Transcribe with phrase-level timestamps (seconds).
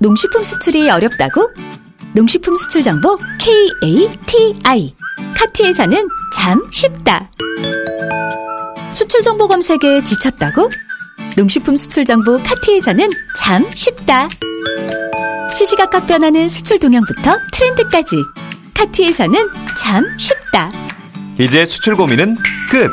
[0.00, 1.50] 농식품 수출이 어렵다고?
[2.14, 4.94] 농식품 수출 정보 KATI.
[5.36, 7.30] 카티에서는 참 쉽다.
[8.92, 10.70] 수출 정보 검색에 지쳤다고?
[11.36, 14.28] 농식품 수출 정보 카티에서는 참 쉽다.
[15.52, 18.16] 시시각각 변하는 수출 동향부터 트렌드까지
[18.74, 19.34] 카티에서는
[19.76, 20.72] 참 쉽다.
[21.38, 22.36] 이제 수출 고민은
[22.70, 22.90] 끝.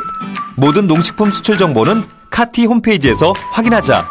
[0.57, 4.05] 모든 농식품 수출 정보는 카티 홈페이지에서 확인하자.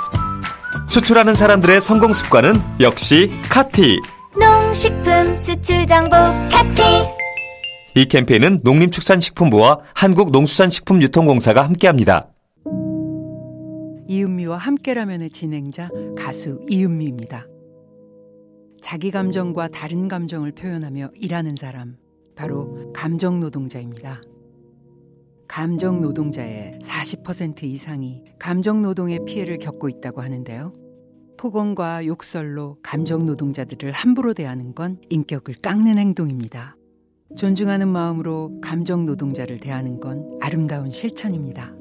[0.87, 4.01] 수출하는 사람들의 성공 습관은 역시 카티.
[4.39, 6.11] 농식품 수출 정보
[6.51, 6.83] 카티.
[7.97, 12.29] 이 캠페인은 농림축산식품부와 한국농수산식품유통공사가 함께합니다.
[14.09, 17.47] 이은미와 함께라면의 진행자 가수 이은미입니다.
[18.81, 21.97] 자기 감정과 다른 감정을 표현하며 일하는 사람,
[22.37, 24.21] 바로 감정 노동자입니다.
[25.57, 30.75] 감정 노동자의 40% 이상이 감정 노동의 피해를 겪고 있다고 하는데요.
[31.39, 36.77] 폭언과 욕설로 감정 노동자들을 함부로 대하는 건 인격을 깎는 행동입니다.
[37.39, 41.73] 존중하는 마음으로 감정 노동자를 대하는 건 아름다운 실천입니다.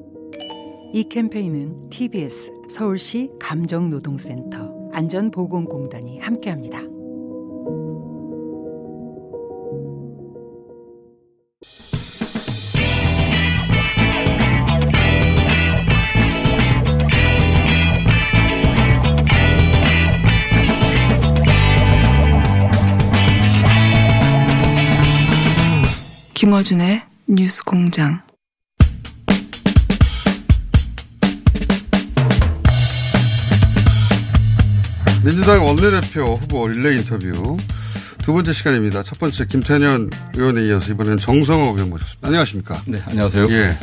[0.94, 6.95] 이 캠페인은 TBS 서울시 감정노동센터 안전보건공단이 함께합니다.
[26.46, 28.22] 김어준의 뉴스 공장.
[35.24, 37.56] 민주당 원내대표 후보 릴레이 인터뷰
[38.18, 39.02] 두 번째 시간입니다.
[39.02, 42.28] 첫 번째 김태년 의원에 이어서 이번엔 정성호 의원 모셨습니다.
[42.28, 42.80] 안녕하십니까?
[42.86, 43.46] 네, 안녕하세요.
[43.50, 43.76] 예.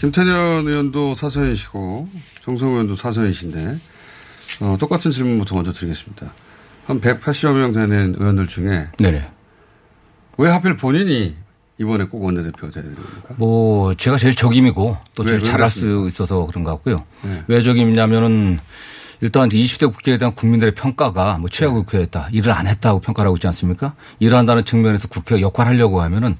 [0.00, 2.10] 김태년 의원도 사선이시고
[2.42, 3.78] 정성호 의원도 사선이신데
[4.60, 6.30] 어, 똑같은 질문부터 먼저 드리겠습니다.
[6.84, 9.30] 한 180여 명 되는 의원들 중에 네네.
[10.36, 11.42] 왜 하필 본인이
[11.78, 13.02] 이번에 꼭 원내대표가 돼야 됩니까?
[13.36, 15.70] 뭐 제가 제일 적임이고 또 왜, 제일 왜 잘할?
[15.70, 17.02] 수 있어서 그런 것 같고요.
[17.24, 17.42] 네.
[17.48, 18.60] 왜 적임이냐면은
[19.20, 22.28] 일단 20대 국회에 대한 국민들의 평가가 뭐 최악 국회였다.
[22.32, 23.94] 일을 안 했다고 평가를 하고 있지 않습니까?
[24.20, 26.36] 일을 한다는 측면에서 국회가 역할하려고 하면은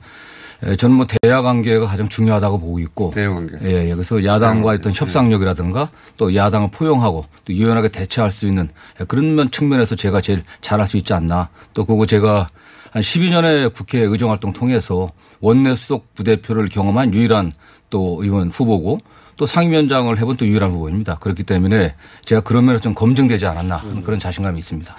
[0.62, 3.10] 에, 저는 뭐 대야 관계가 가장 중요하다고 보고 있고.
[3.14, 3.56] 대야 관계.
[3.64, 3.94] 예, 예.
[3.94, 8.68] 그래서 야당과 어떤 협상력이라든가 또 야당을 포용하고 또 유연하게 대처할 수 있는
[9.08, 11.48] 그런 면 측면에서 제가 제일 잘할 수 있지 않나.
[11.72, 12.48] 또 그거 제가
[12.94, 15.10] 한 12년의 국회 의정 활동 통해서
[15.40, 17.52] 원내 수석 부대표를 경험한 유일한
[17.90, 19.00] 또 의원 후보고
[19.36, 21.16] 또 상임위원장을 해본 또 유일한 후보입니다.
[21.16, 24.96] 그렇기 때문에 제가 그런 면에서 좀 검증되지 않았나 하는 그런 자신감이 있습니다.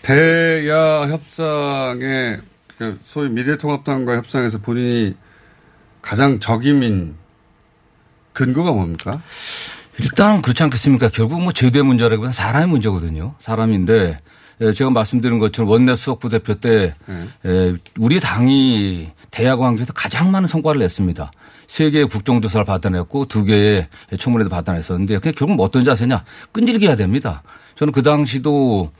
[0.00, 2.38] 대야 협상에
[2.78, 5.14] 그 소위 미래통합당과 협상에서 본인이
[6.00, 7.14] 가장 적임인
[8.32, 9.20] 근거가 뭡니까?
[9.98, 11.10] 일단 그렇지 않겠습니까?
[11.10, 13.34] 결국 뭐 제도의 문제라기보다는 사람의 문제거든요.
[13.38, 14.18] 사람인데 예,
[14.74, 16.94] 제가 말씀드린 것처럼 원내 수석 부 대표 때
[17.46, 21.30] 예, 우리 당이 대야 관계에서 가장 많은 성과를 냈습니다.
[21.66, 23.86] 세 개의 국정조사를 받아냈고 두 개의
[24.18, 27.42] 청문회도 받아냈었는데 그냥 결국 뭐 어떤 자세냐 끈질기 해야 됩니다.
[27.76, 28.90] 저는 그 당시도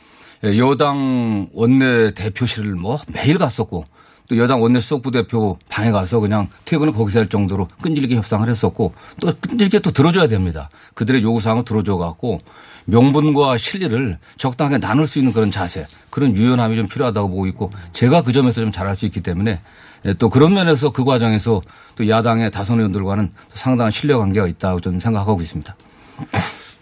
[0.44, 3.84] 예, 여당 원내 대표실을 뭐 매일 갔었고
[4.28, 8.94] 또 여당 원내 수석부 대표 방에 가서 그냥 퇴근을 거기서 할 정도로 끈질기게 협상을 했었고
[9.21, 10.71] 또 끈질기게 또 들어줘야 됩니다.
[10.94, 12.38] 그들의 요구사항을 들어줘 갖고
[12.86, 18.22] 명분과 실리를 적당하게 나눌 수 있는 그런 자세 그런 유연함이 좀 필요하다고 보고 있고 제가
[18.22, 19.60] 그 점에서 좀 잘할 수 있기 때문에
[20.06, 21.60] 예, 또 그런 면에서 그 과정에서
[21.96, 25.76] 또 야당의 다선 의원들과는 상당한 신뢰 관계가 있다고 저는 생각하고 있습니다.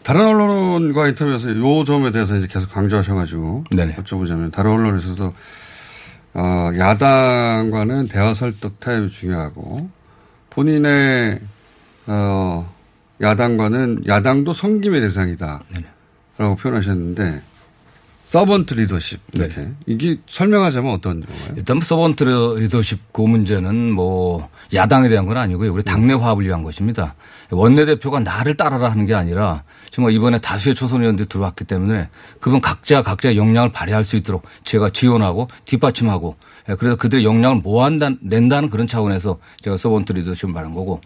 [0.03, 5.35] 다른 언론과 인터뷰에서 요 점에 대해서 이제 계속 강조하셔가지고 여쭤보자면 다른 언론에서도
[6.35, 9.91] 어, 야당과는 대화 설득 타협이 중요하고
[10.51, 11.41] 본인의
[12.07, 12.73] 어,
[13.21, 17.43] 야당과는 야당도 섬김의 대상이다라고 표현하셨는데
[18.29, 21.55] 서번트 리더십 이렇게 이게 설명하자면 어떤 건가요?
[21.57, 22.25] 일단 뭐 서번트
[22.59, 25.73] 리더십 그 문제는 뭐 야당에 대한 건 아니고요.
[25.73, 27.15] 우리 당내 화합을 위한 것입니다.
[27.51, 33.03] 원내대표가 나를 따라라 하는 게 아니라 정말 이번에 다수의 초선 의원들이 들어왔기 때문에 그분 각자
[33.03, 38.87] 각자의 역량을 발휘할 수 있도록 제가 지원하고 뒷받침하고 예, 그래서 그들의 역량을 모아낸다, 낸다는 그런
[38.87, 41.01] 차원에서 제가 서번트 리더십을 말한 거고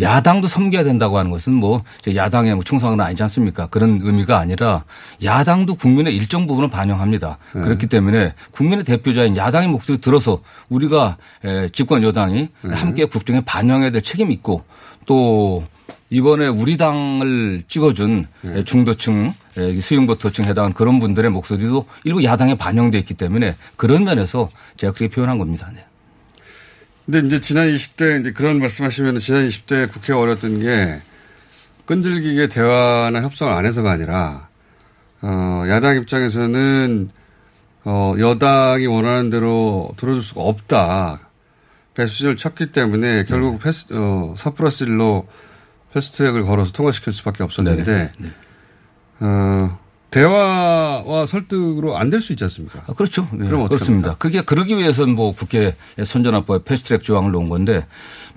[0.00, 3.66] 야당도 섬겨야 된다고 하는 것은 뭐 야당의 뭐 충성은 아니지 않습니까?
[3.68, 4.84] 그런 의미가 아니라
[5.24, 7.38] 야당도 국민의 일정 부분을 반영합니다.
[7.54, 7.60] 네.
[7.62, 12.74] 그렇기 때문에 국민의 대표자인 야당의 목소리 들어서 우리가 에, 집권 여당이 네.
[12.74, 14.64] 함께 국정에 반영해야 될 책임이 있고
[15.06, 15.64] 또
[16.10, 18.64] 이번에 우리 당을 찍어준 네.
[18.64, 19.32] 중도층
[19.80, 25.38] 수용보토층 해당하는 그런 분들의 목소리도 일부 야당에 반영돼 있기 때문에 그런 면에서 제가 그렇게 표현한
[25.38, 25.70] 겁니다.
[25.74, 25.84] 네.
[27.04, 31.00] 근데 이제 지난 20대 이제 그런 말씀하시면 지난 20대 국회가 어렸던 게
[31.86, 34.48] 끈질기게 대화나 협상을 안 해서가 아니라
[35.22, 37.10] 어, 야당 입장에서는
[37.84, 41.20] 어, 여당이 원하는 대로 들어줄 수가 없다.
[41.94, 43.58] 배수진을 쳤기 때문에 결국 네.
[43.62, 45.26] 패스, 어, 4 플러스 1로
[45.92, 48.30] 패스트트랙을 걸어서 통과시킬 수밖에 없었는데, 네.
[49.20, 49.78] 어,
[50.10, 52.82] 대화와 설득으로 안 될 수 있지 않습니까?
[52.86, 53.28] 아, 그렇죠.
[53.32, 54.08] 네, 그럼 그렇습니다.
[54.10, 54.14] 합니까?
[54.18, 57.86] 그게 그러기 위해서는 뭐 국회 선전화법에 패스트트랙 조항을 놓은 건데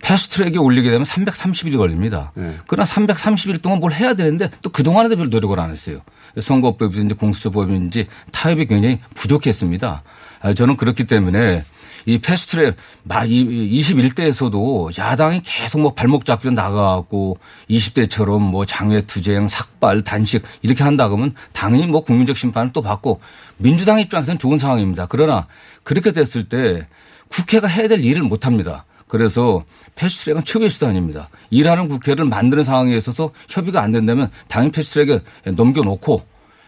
[0.01, 2.31] 패스트트랙에 올리게 되면 330일이 걸립니다.
[2.35, 2.57] 네.
[2.67, 6.01] 그러나 330일 동안 뭘 해야 되는데 또 그동안에도 별 노력을 안 했어요.
[6.39, 10.03] 선거법이든지 공수처법인지 타협이 굉장히 부족했습니다.
[10.41, 11.63] 아, 저는 그렇기 때문에
[12.05, 12.75] 이 패스트트랙
[13.07, 17.37] 21대에서도 야당이 계속 뭐 발목 잡기로 나가고
[17.69, 23.21] 20대처럼 뭐 장외 투쟁, 삭발, 단식 이렇게 한다 그러면 당연히 뭐 국민적 심판을 또 받고
[23.57, 25.07] 민주당 입장에서는 좋은 상황입니다.
[25.07, 25.47] 그러나
[25.83, 26.87] 그렇게 됐을 때
[27.29, 28.85] 국회가 해야 될 일을 못 합니다.
[29.07, 29.63] 그래서
[29.95, 31.29] 패스트트랙은 최후의 수단입니다.
[31.49, 35.21] 일하는 국회를 만드는 상황에 있어서 협의가 안 된다면 당연히 패스트트랙에
[35.55, 36.21] 넘겨놓고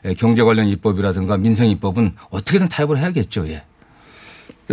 [0.06, 3.48] 예, 경제 관련 입법이라든가 민생 입법은 어떻게든 타협을 해야겠죠.
[3.50, 3.64] 예.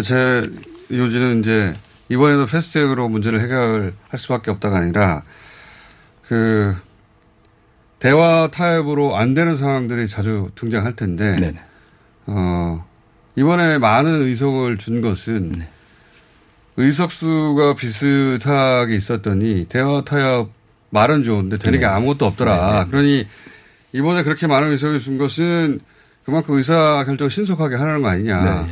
[0.03, 0.49] 제
[0.91, 1.75] 요지는 이제
[2.09, 5.23] 이번에도 패스트트랙으로 문제를 해결할 수밖에 없다가 아니라
[6.27, 6.77] 그
[7.99, 11.61] 대화 타협으로 안 되는 상황들이 자주 등장할 텐데 네네.
[12.27, 12.85] 어
[13.37, 15.67] 이번에 많은 의석을 준 것은
[16.77, 20.51] 의석수가 비슷하게 있었더니 대화 타협
[20.91, 21.93] 말은 좋은데 되는 게 네.
[21.93, 22.87] 아무것도 없더라.
[22.87, 23.27] 그러니
[23.93, 25.81] 이번에 그렇게 많은 의석을 준 것은
[26.25, 28.67] 그만큼 의사 결정 신속하게 하라는 거 아니냐.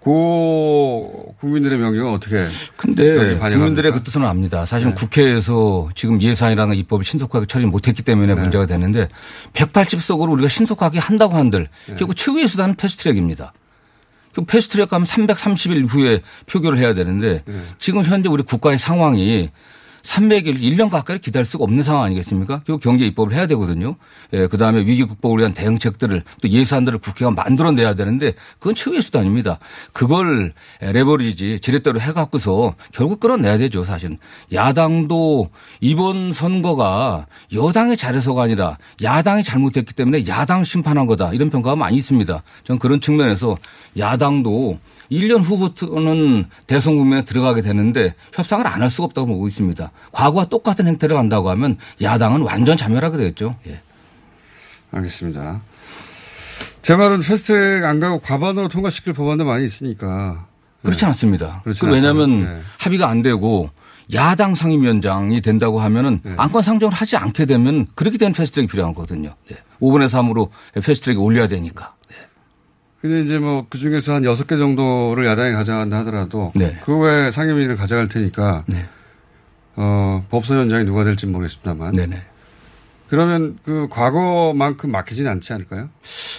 [0.00, 0.04] 네.
[0.04, 3.48] 고 국민들의 명령은 어떻게 근데 반영합니까?
[3.50, 4.64] 국민들의 그 뜻은 압니다.
[4.64, 9.08] 사실은 국회에서 지금 예산이라는 입법을 신속하게 처리 못했기 때문에 문제가 되는데
[9.52, 11.68] 180석으로 우리가 신속하게 한다고 한들
[11.98, 13.52] 결국 최후의 수단은 패스트트랙입니다.
[14.34, 17.44] 그 패스트트랙 가면 330일 후에 표결을 해야 되는데
[17.78, 19.50] 지금 현재 우리 국가의 상황이
[20.02, 22.62] 300일, 1년 가까이 기다릴 수가 없는 상황 아니겠습니까?
[22.66, 23.96] 결국 경제 입법을 해야 되거든요.
[24.32, 29.58] 예, 그 다음에 위기 극복을 위한 대응책들을 또 예산들을 국회가 만들어내야 되는데 그건 최후의 수단입니다.
[29.92, 34.18] 그걸 레버리지 지렛대로 해갖고서 결국 끌어내야 되죠, 사실은.
[34.52, 35.50] 야당도
[35.80, 41.32] 이번 선거가 여당이 잘해서가 아니라 야당이 잘못했기 때문에 야당 심판한 거다.
[41.32, 42.42] 이런 평가가 많이 있습니다.
[42.64, 43.56] 저는 그런 측면에서
[43.98, 44.78] 야당도
[45.10, 49.90] 1년 후부터는 대선 국면에 들어가게 되는데 협상을 안 할 수가 없다고 보고 있습니다.
[50.12, 53.56] 과거와 똑같은 행태를 한다고 하면 야당은 완전 자멸하게 되겠죠.
[53.66, 53.80] 예.
[54.92, 55.60] 알겠습니다.
[56.82, 60.46] 제 말은 패스트트랙 안 가고 과반으로 통과시킬 법안도 많이 있으니까
[60.82, 61.60] 그렇지 않습니다.
[61.64, 62.44] 그렇지 그 왜냐하면?
[62.44, 62.60] 네.
[62.78, 63.68] 합의가 안 되고
[64.14, 66.32] 야당 상임위원장이 된다고 하면은 네.
[66.36, 69.34] 안건 상정을 하지 않게 되면 그렇게 되는 패스트트랙이 필요한 거거든요.
[69.48, 69.56] 네.
[69.80, 70.48] 5분의 3으로
[70.82, 71.94] 패스트트랙에 올려야 되니까.
[73.02, 73.08] 네.
[73.08, 76.78] 근데 이제 뭐 그 중에서 한 여섯 개 정도를 야당이 가져간다 하더라도 네.
[76.84, 78.84] 그 외에 상임위를 가져갈 테니까 네.
[79.76, 82.22] 어, 법사위원장이 누가 될지 모르겠습니다만 네네.
[83.10, 85.88] 그러면 그 과거만큼 막히지는 않지 않을까요?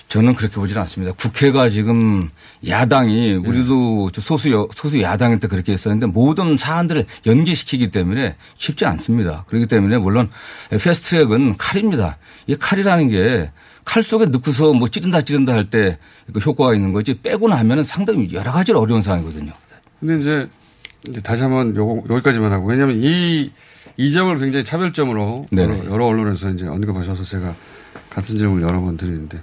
[0.08, 1.14] 저는 그렇게 보지는 않습니다.
[1.14, 2.30] 국회가 지금
[2.66, 8.86] 야당이 우리도 저 소수 여- 소수 야당일 때 그렇게 했었는데 모든 사안들을 연계시키기 때문에 쉽지
[8.86, 9.44] 않습니다.
[9.48, 10.30] 그렇기 때문에 물론
[10.70, 12.18] 패스트트랙은 칼입니다.
[12.48, 13.52] 이 칼이라는 게
[13.84, 15.98] 칼 속에 넣고서 뭐 찌른다 찌른다 할 때
[16.32, 19.52] 그 효과가 있는 거지 빼고 나면은 상당히 여러 가지로 어려운 상황이거든요.
[20.00, 20.48] 근데 이제,
[21.24, 23.52] 다시 한번 요거, 여기까지만 하고 왜냐하면 이,
[23.98, 25.86] 이 점을 굉장히 차별점으로 네네.
[25.86, 27.54] 여러, 언론에서 이제 언급하셔서 제가
[28.10, 29.42] 같은 질문을 여러 번 드리는데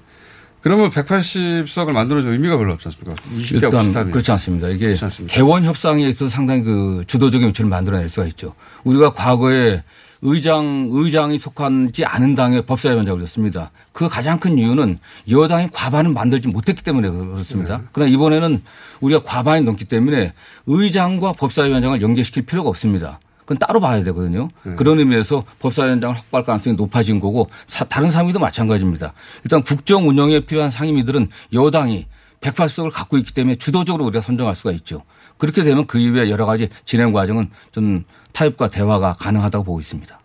[0.61, 3.15] 그러면 180석을 만들어줄 의미가 별로 없지 않습니까?
[3.15, 4.11] 20대하고 일단 비슷하면.
[4.11, 4.69] 그렇지 않습니다.
[4.69, 5.27] 이게 그렇지?
[5.27, 8.55] 개원 협상에 있어서 상당히 그 주도적인 위치를 만들어낼 수가 있죠.
[8.85, 9.83] 우리가 과거에
[10.21, 13.71] 의장 의장이 속한지 않은 당의 법사위원장을 줬습니다.
[13.93, 14.99] 그 가장 큰 이유는
[15.31, 17.79] 여당이 과반을 만들지 못했기 때문에 그렇습니다.
[17.79, 17.85] 네.
[17.93, 18.61] 그러나 이번에는
[19.01, 20.33] 우리가 과반이 넘기 때문에
[20.67, 23.21] 의장과 법사위원장을 연계시킬 필요가 없습니다.
[23.49, 24.51] 그건 따로 봐야 되거든요.
[24.63, 24.75] 네.
[24.77, 29.15] 그런 의미에서 법사위원장을 확보할 가능성이 높아진 거고 사- 다른 상임위도 마찬가지입니다.
[29.43, 32.07] 일단 국정 운영에 필요한 상임위들은 여당이
[32.43, 35.03] 180석을 갖고 있기 때문에 주도적으로 우리가 선정할 수가 있죠.
[35.39, 40.21] 그렇게 되면 그 이후에 여러 가지 진행 과정은 좀 타협과 대화가 가능하다고 보고 있습니다.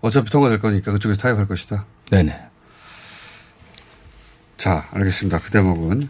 [0.00, 1.84] 어차피 통과될 거니까 그쪽에서 타협할 것이다.
[2.10, 2.36] 네네.
[4.56, 5.38] 자, 알겠습니다.
[5.38, 6.08] 그 대목은.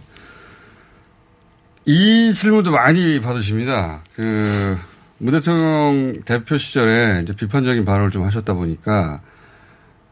[1.84, 4.00] 이 질문도 많이 받으십니다.
[4.16, 4.78] 그,
[5.22, 9.20] 문 대통령 대표 시절에 이제 비판적인 발언을 좀 하셨다 보니까,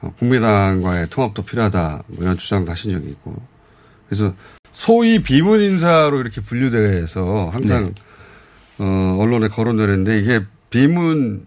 [0.01, 3.35] 어, 국민당과의 통합도 필요하다, 뭐 이런 주장도 하신 적이 있고.
[4.09, 4.35] 그래서
[4.71, 7.93] 소위 비문 인사로 이렇게 분류돼서 항상,
[8.79, 11.45] 어, 언론에 거론되는데 이게 비문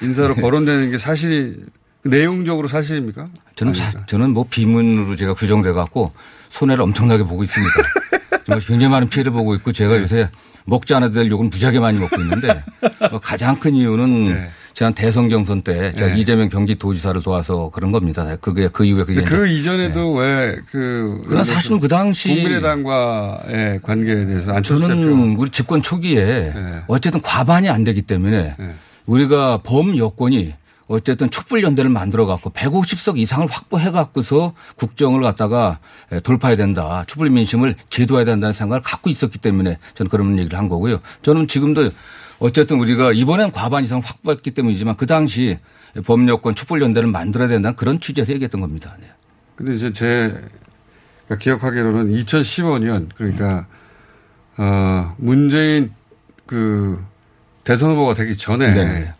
[0.00, 1.66] 인사로 거론되는 게 사실,
[2.04, 3.28] 내용적으로 사실입니까?
[3.56, 4.06] 저는 사-?
[4.06, 6.12] 저는 뭐 비문으로 제가 규정돼 갖고
[6.50, 7.74] 손해를 엄청나게 보고 있습니다.
[8.46, 9.78] 정말 굉장히 많은 피해를 보고 있고 네.
[9.78, 10.30] 제가 요새
[10.64, 12.62] 먹지 않아도 될 욕은 무지하게 많이 먹고 있는데
[13.10, 14.50] 뭐 가장 큰 이유는 네.
[14.72, 16.20] 지난 대선 경선 때 제가 네.
[16.20, 18.36] 이재명 경기도지사를 도와서 그런 겁니다.
[18.40, 24.86] 그게 그 이후에 그게 그 이전에도 왜그 그러나 사실은 그 당시 국민의당과의 관계에 대해서 안철수
[24.86, 26.82] 저는 우리 집권 초기에 네.
[26.88, 28.74] 어쨌든 과반이 안 되기 때문에 네.
[29.06, 30.54] 우리가 범 여권이
[30.86, 35.78] 어쨌든 촛불 연대를 만들어 갖고 150석 이상을 확보해 갖고서 국정을 갖다가
[36.22, 37.04] 돌파해야 된다.
[37.06, 41.00] 촛불 민심을 제도해야 된다는 생각을 갖고 있었기 때문에 저는 그런 얘기를 한 거고요.
[41.22, 41.90] 저는 지금도
[42.38, 45.58] 어쨌든 우리가 이번엔 과반 이상 확보했기 때문이지만 그 당시
[46.04, 48.96] 범여권 촛불 연대를 만들어야 된다는 그런 취지에서 얘기했던 겁니다.
[49.00, 49.06] 네.
[49.56, 53.66] 근데 이제 제가 기억하기로는 2015년 그러니까
[54.56, 55.92] 어 문재인
[56.46, 57.02] 그
[57.62, 59.14] 대선 후보가 되기 전에 네.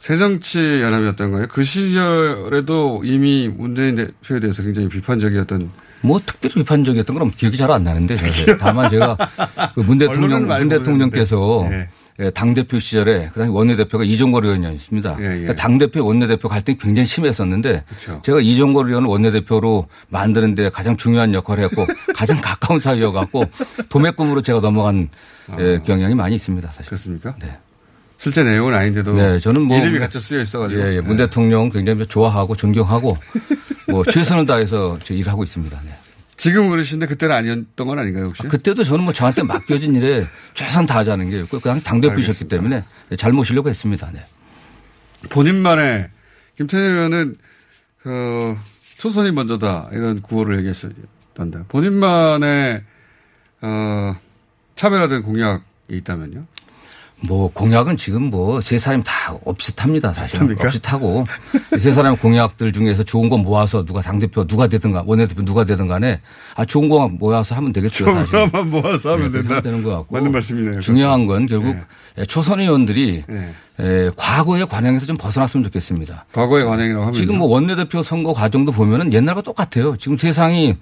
[0.00, 1.46] 새정치연합이었던 거예요.
[1.48, 5.70] 그 시절에도 이미 문재인 대표에 대해서 굉장히 비판적이었던
[6.02, 8.16] 뭐 특별히 비판적이었던 건 기억이 잘 안 나는데.
[8.58, 9.16] 다만 제가
[9.74, 11.88] 그 문 대통령 언론은 많이 문 대통령께서 보는데.
[12.20, 15.16] 예, 당대표 시절에 그다음에 원내대표가 이종걸 의원이었습니다.
[15.20, 15.28] 예, 예.
[15.28, 18.20] 그러니까 당 대표 원내대표 갈등이 굉장히 심했었는데 그렇죠.
[18.22, 23.44] 제가 이종걸 의원을 원내대표로 만드는데 가장 중요한 역할을 했고 가장 가까운 사이여갖고
[23.88, 25.08] 도매금으로 제가 넘어간
[25.58, 26.68] 예, 경향이 많이 있습니다.
[26.68, 26.84] 사실.
[26.86, 27.34] 그렇습니까?
[27.40, 27.56] 네.
[28.20, 31.24] 실제 내용은 아닌데도 네, 저는 뭐 이름이 같이 쓰여 있어가지고 예, 예, 문 네.
[31.24, 33.16] 대통령 굉장히 좋아하고 존경하고
[33.88, 35.80] 뭐 최선을 다해서 저 일하고 있습니다.
[35.86, 35.94] 네.
[36.36, 38.42] 지금 그러시는데 그때는 아니었던 건 아닌가요 혹시?
[38.42, 42.46] 그때도 저는 뭐 저한테 맡겨진 일에 최선 다하자는 게 있고 그 당시 당대표이셨기.
[42.46, 42.84] 때문에
[43.16, 44.10] 잘 모시려고 했습니다.
[44.12, 44.22] 네.
[45.30, 46.10] 본인만의
[46.58, 47.36] 김태년 의원은
[48.02, 48.54] 그
[48.98, 52.84] 초선이 먼저다 이런 구호를 얘기하셨던데 본인만의
[53.62, 54.16] 어,
[54.74, 56.44] 차별화된 공약이 있다면요?
[57.22, 60.12] 뭐 공약은 지금 뭐 세 사람이 다 없슷합니다.
[60.12, 60.64] 사실 없습니까?
[60.66, 61.26] 없슷하고
[61.78, 65.86] 세 사람 공약들 중에서 좋은 거 모아서 누가 당 대표 누가 되든가 원내대표 누가 되든
[65.86, 66.20] 간에
[66.54, 68.06] 아 좋은 거 모아서 하면 되겠죠.
[68.06, 68.30] 사실.
[68.30, 69.60] 조금만 모아서 하면 네, 된다.
[69.60, 70.80] 되는 것 같고 맞는 말씀이네요.
[70.80, 71.76] 중요한 건 결국
[72.26, 73.54] 초선 의원들이 네.
[73.80, 76.26] 에, 과거의 관행에서 좀 벗어났으면 좋겠습니다.
[76.32, 79.96] 과거의 관행이라고 하면 지금 뭐 원내대표 선거 과정도 보면은 옛날과 똑같아요.
[79.96, 80.76] 지금 세상이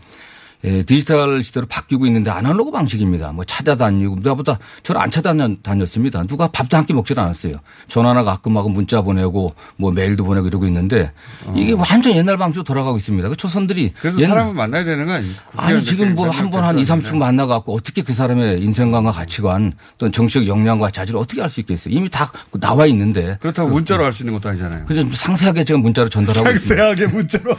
[0.65, 3.31] 예, 디지털 시대로 바뀌고 있는데 아날로그 방식입니다.
[3.31, 6.25] 뭐 찾아다니고 누가보다 저를 안 찾아다녔습니다.
[6.25, 7.57] 누가 밥도 한 끼 먹질 않았어요.
[7.87, 11.13] 전화나 가끔 하고 문자 보내고 뭐 메일도 보내고 이러고 있는데
[11.55, 13.29] 이게 완전 옛날 방식으로 돌아가고 있습니다.
[13.29, 15.35] 그 초선들이 그래도 옛날- 사람은 만나야 되는 거 아니에요?
[15.57, 20.47] 아니 지금 뭐 한번한 2, 3분 만나 갖고 어떻게 그 사람의 인생관과 가치관 또는 정치적
[20.49, 21.95] 역량과 자질을 어떻게 알 수 있겠어요.
[21.95, 24.85] 이미 다 나와 있는데 그렇다고 문자로 할수 있는 것도 아니잖아요.
[24.87, 26.85] 그래서 좀 상세하게 제가 문자로 전달하고 있습니다.
[26.85, 27.55] 상세하게 문자로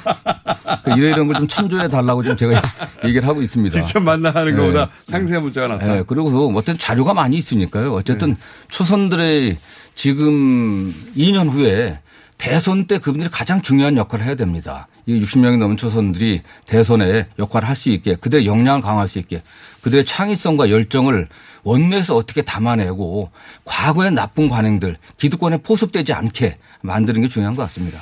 [0.83, 2.61] 그 이런 걸 좀 참조해 달라고 좀 제가
[3.05, 3.81] 얘기를 하고 있습니다.
[3.81, 4.61] 직접 만나는 네.
[4.61, 5.97] 것보다 상세한 문자가 낫다.
[5.97, 7.93] 예, 그리고 어떤 자료가 많이 있으니까요.
[7.93, 8.35] 어쨌든
[8.69, 9.57] 초선들의
[9.95, 11.99] 지금 2년 후에
[12.37, 14.87] 대선 때 그분들이 가장 중요한 역할을 해야 됩니다.
[15.05, 19.41] 이 60명이 넘은 초선들이 대선에 역할을 할 수 있게 그들의 역량을 강화할 수 있게
[19.81, 21.27] 그들의 창의성과 열정을
[21.63, 23.31] 원내에서 어떻게 담아내고
[23.65, 27.99] 과거의 나쁜 관행들 기득권에 포섭되지 않게 만드는 게 중요한 것 같습니다.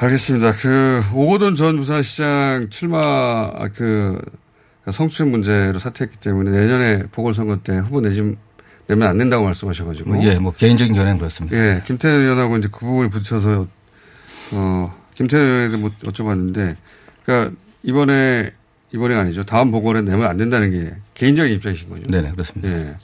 [0.00, 0.54] 알겠습니다.
[0.56, 4.18] 그 오거돈 전 부산시장 출마 그
[4.90, 8.22] 성추행 문제로 사퇴했기 때문에 내년에 보궐선거 때 후보 내지
[8.86, 11.56] 내면 안 된다고 말씀하셔가지고 뭐 예, 뭐 개인적인 견해는 그렇습니다.
[11.56, 13.66] 예, 김태현 의원하고 이제 그 부분을 붙여서
[14.54, 16.76] 어 김태현 의원에도 뭐 여쭤봤는데
[17.24, 18.52] 그러니까 이번에
[18.92, 22.02] 이번에 아니죠 다음 보궐에 내면 안 된다는 게 개인적인 입장이신 거죠.
[22.08, 22.70] 네네 그렇습니다.
[22.70, 22.96] 예.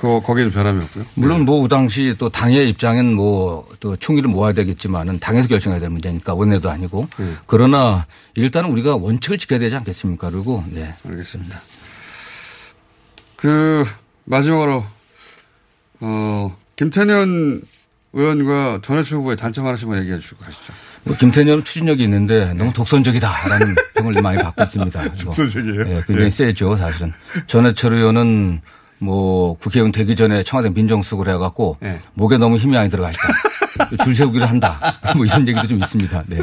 [0.00, 1.04] 그 거기는 변함이 없고요.
[1.12, 6.70] 물론 뭐그 당시 또 당의 입장은 뭐또 총의를 모아야 되겠지만은 당에서 결정해야 될 문제니까 원내도
[6.70, 7.34] 아니고 네.
[7.46, 10.30] 그러나 일단은 우리가 원칙을 지켜야 되지 않겠습니까?
[10.30, 10.94] 그리고 네.
[11.06, 11.60] 알겠습니다.
[13.36, 13.84] 그
[14.24, 14.86] 마지막으로
[16.00, 17.60] 어 김태년
[18.14, 20.72] 의원과 전해철 후보의 단점 하나씩만 얘기해 주시고 가시죠.
[21.04, 25.12] 뭐 김태년은 추진력이 있는데 너무 독선적이다라는 평을 많이 받고 있습니다.
[25.12, 25.80] 독선적이에요?
[25.80, 26.30] 예, 굉장히 예.
[26.30, 27.12] 세죠, 사실은.
[27.46, 28.62] 전해철 의원은
[29.00, 31.98] 뭐 국회의원 되기 전에 청와대 민정수석을 해갖고 예.
[32.14, 33.20] 목에 너무 힘이 많이 들어가 있다.
[34.04, 35.00] 줄 세우기를 한다.
[35.16, 36.24] 뭐 이런 얘기도 좀 있습니다.
[36.26, 36.38] 네.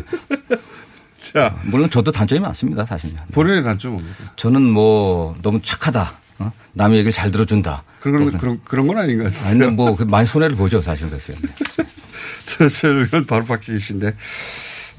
[1.22, 3.16] 자 물론 저도 단점이 많습니다, 사실은.
[3.16, 3.22] 네.
[3.32, 4.34] 본인의 단점 뭡니까?
[4.36, 6.12] 저는 뭐 너무 착하다.
[6.40, 6.52] 어?
[6.74, 7.84] 남의 얘기를 잘 들어준다.
[8.00, 9.50] 그런 그런 그런 건 아닌 것 같아요.
[9.50, 11.34] 아니, 뭐, 그 많이 손해를 보죠, 사실 그래서.
[12.46, 14.16] 전해철 의원 바로 밖에 계신데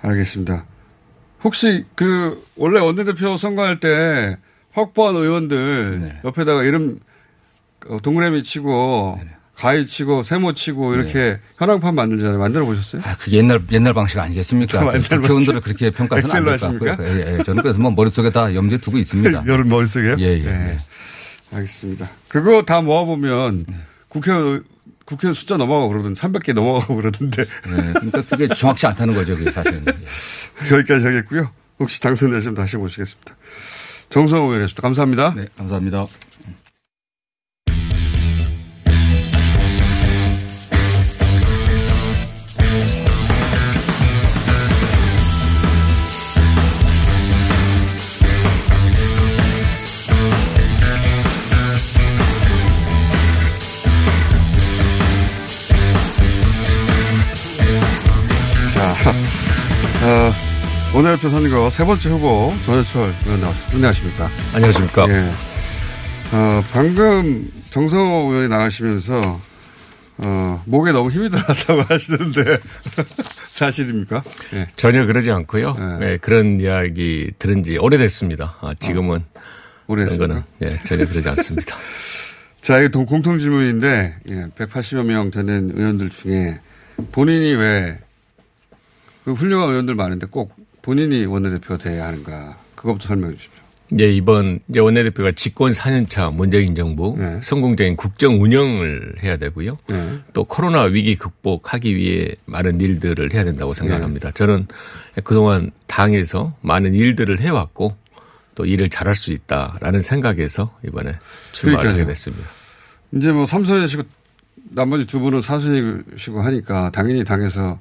[0.03, 0.65] 알겠습니다.
[1.43, 4.37] 혹시 그 원래 원내대표 선거할 때
[4.73, 6.21] 확보한 의원들 네.
[6.25, 7.08] 옆에다가 이름 어,
[8.03, 9.21] 동그라미 치고
[9.59, 12.39] 가위 치고 세모 치고 이렇게 현황판 만들잖아요.
[12.39, 13.03] 만들어 보셨어요?
[13.05, 14.93] 아, 그 옛날, 옛날 방식 아니겠습니까?
[15.11, 17.09] 국회의원들을 그렇게 평가해서는 안 엑셀로 될것 같고요.
[17.09, 17.33] 하십니까?
[17.33, 17.43] 예, 예.
[17.43, 19.45] 저는 그래서 뭐 머릿속에 다 염두에 두고 있습니다.
[19.49, 20.15] 여름 머릿속에요?
[20.21, 20.45] 예, 예.
[20.45, 20.79] 네.
[21.53, 22.09] 알겠습니다.
[22.29, 23.67] 그거 다 모아보면
[24.09, 24.63] 국회의원,
[25.05, 29.83] 국회의원 숫자 넘어가고 그러던 300개 넘어가고 그러던데 네, 그러니까 그게 정확치 않다는 거죠, 그게 사실은.
[29.89, 30.71] 예.
[30.77, 31.51] 여기까지 하겠고요.
[31.81, 33.35] 혹시 당선되시면 다시 모시겠습니다.
[34.11, 34.83] 정성호 의원이었습니다.
[34.83, 35.35] 감사합니다.
[35.37, 36.07] 네, 감사합니다.
[60.99, 63.77] 원내대표 선거 세 번째 후보 전해철 의원 나오셨습니다.
[63.77, 64.29] 안녕하십니까.
[64.53, 65.09] 안녕하십니까.
[65.09, 65.31] 예.
[66.33, 69.41] 어, 방금 정성호 의원이 나가시면서
[70.17, 72.59] 어, 목에 너무 힘이 들어갔다고 하시는데
[73.49, 74.25] 사실입니까?
[74.55, 74.67] 예.
[74.75, 75.77] 전혀 그러지 않고요.
[75.79, 76.05] 예.
[76.05, 78.57] 예, 그런 이야기 들은 지 오래됐습니다.
[78.61, 79.41] 아, 지금은 어,
[79.87, 80.47] 오래됐습니다.
[80.63, 81.77] 예, 전혀 그러지 않습니다.
[82.61, 86.59] 자, 이게 공통 질문인데 예, 180여 명 되는 의원들 중에
[87.13, 87.99] 본인이 왜
[89.29, 90.57] 그 훌륭한 의원들 많은데 꼭
[90.89, 92.57] 본인이 원내대표가 돼야 하는가?
[92.75, 93.63] 그것부터 설명해 주십시오.
[94.01, 97.39] 예, 이번 이제 원내대표가 집권 4년차 문재인 정부 네.
[97.43, 99.77] 성공적인 국정 운영을 해야 되고요.
[99.89, 100.19] 네.
[100.33, 104.31] 또 코로나 위기 극복하기 위해 많은 일들을 해야 된다고 생각합니다.
[104.31, 104.33] 네.
[104.33, 104.67] 저는
[105.25, 107.95] 그동안 당에서 많은 일들을 해왔고
[108.55, 111.13] 또 일을 잘할 수 있다라는 생각에서 이번에
[111.53, 112.49] 출마를 하게 됐습니다.
[113.13, 114.05] 이제 뭐 삼선이시고
[114.71, 117.79] 나머지 두 분은 사선이시고 하니까 당연히 당에서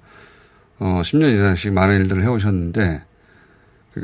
[0.79, 3.03] 어 10년 이상씩 많은 일들을 해오셨는데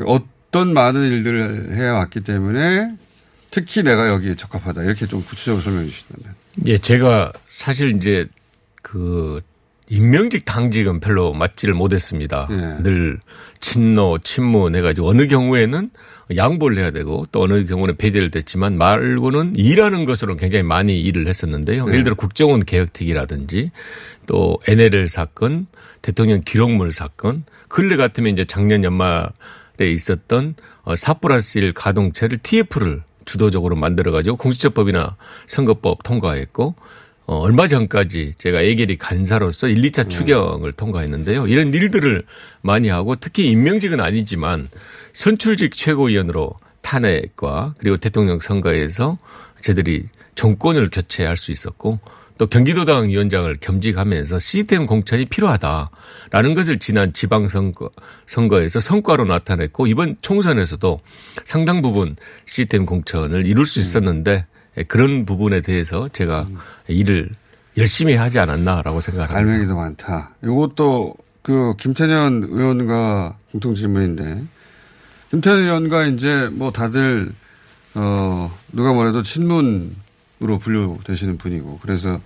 [0.05, 2.95] 어떤 많은 일들을 해왔기 때문에
[3.51, 6.35] 특히 내가 여기에 적합하다 이렇게 좀 구체적으로 설명해 주신다면.
[6.65, 8.27] 예, 제가 사실 이제
[8.81, 9.41] 그
[9.89, 12.47] 임명직 당직은 별로 맞지를 못했습니다.
[12.51, 12.83] 예.
[12.83, 13.19] 늘
[13.59, 15.89] 친노, 친문 해가지고 어느 경우에는
[16.35, 21.85] 양보를 해야 되고 또 어느 경우는 배제를 됐지만 말고는 일하는 것으로 굉장히 많이 일을 했었는데요.
[21.85, 21.91] 네.
[21.91, 23.71] 예를 들어 국정원 개혁특위라든지
[24.25, 25.67] 또 NLL 사건,
[26.01, 29.31] 대통령 기록물 사건, 근래 같으면 이제 작년 연말에
[29.79, 36.75] 있었던 어, 4 플러스 1 가동체를 TF를 주도적으로 만들어가지고 공수처법이나 선거법 통과했고
[37.25, 41.47] 어, 얼마 전까지 제가 예결위 간사로서 1, 2차 추경을 통과했는데요.
[41.47, 42.23] 이런 일들을
[42.61, 44.69] 많이 하고 특히 임명직은 아니지만
[45.13, 49.17] 선출직 최고위원으로 탄핵과 그리고 대통령 선거에서
[49.61, 50.05] 저들이
[50.35, 51.99] 정권을 교체할 수 있었고
[52.37, 57.89] 또 경기도당 위원장을 겸직하면서 시스템 공천이 필요하다라는 것을 지난 지방선거
[58.25, 60.99] 선거에서 성과로 나타냈고 이번 총선에서도
[61.45, 64.45] 상당 부분 시스템 공천을 이룰 수 있었는데
[64.87, 66.47] 그런 부분에 대해서 제가
[66.87, 67.29] 일을
[67.77, 69.37] 열심히 하지 않았나라고 생각합니다.
[69.37, 70.31] 알맹이도 많다.
[70.43, 74.43] 이것도 그 김태년 의원과 공통 질문인데
[75.31, 77.31] 김태년 의원과 이제 뭐 다들
[77.95, 82.19] 어 누가 뭐래도 친문으로 분류되시는 분이고 그래서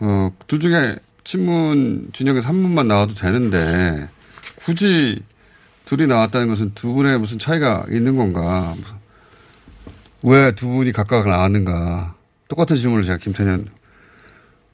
[0.00, 4.08] 어둘 중에 친문 진영에서 한 분만 나와도 되는데
[4.56, 5.22] 굳이
[5.84, 8.74] 둘이 나왔다는 것은 두 분의 무슨 차이가 있는 건가?
[10.22, 12.14] 왜 두 분이 각각 나왔는가.
[12.50, 13.66] 똑같은 질문을 제가 김태년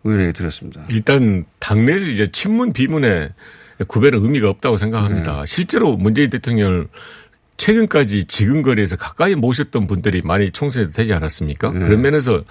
[0.03, 0.83] 의원에게 드렸습니다.
[0.89, 3.31] 일단 당내에서 이제 친문 비문에
[3.87, 5.41] 구별은 의미가 없다고 생각합니다.
[5.41, 5.47] 네.
[5.47, 6.89] 실제로 문재인 대통령을
[7.59, 11.71] 최근까지 지금 거리에서 가까이 모셨던 분들이 많이 총선에 되지 않았습니까?
[11.71, 11.81] 네.
[11.81, 12.43] 그런 면에서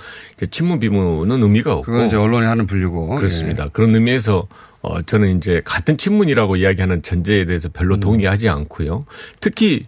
[0.52, 1.92] 친문 비문은 의미가 없고.
[1.92, 3.16] 그건 이제 언론이 하는 분류고.
[3.16, 3.66] 그렇습니다.
[3.66, 3.70] 네.
[3.74, 4.48] 그런 의미에서
[4.82, 8.00] 어 저는 이제 같은 친문이라고 이야기하는 전제에 대해서 별로 음.
[8.00, 9.06] 동의하지 않고요.
[9.40, 9.88] 특히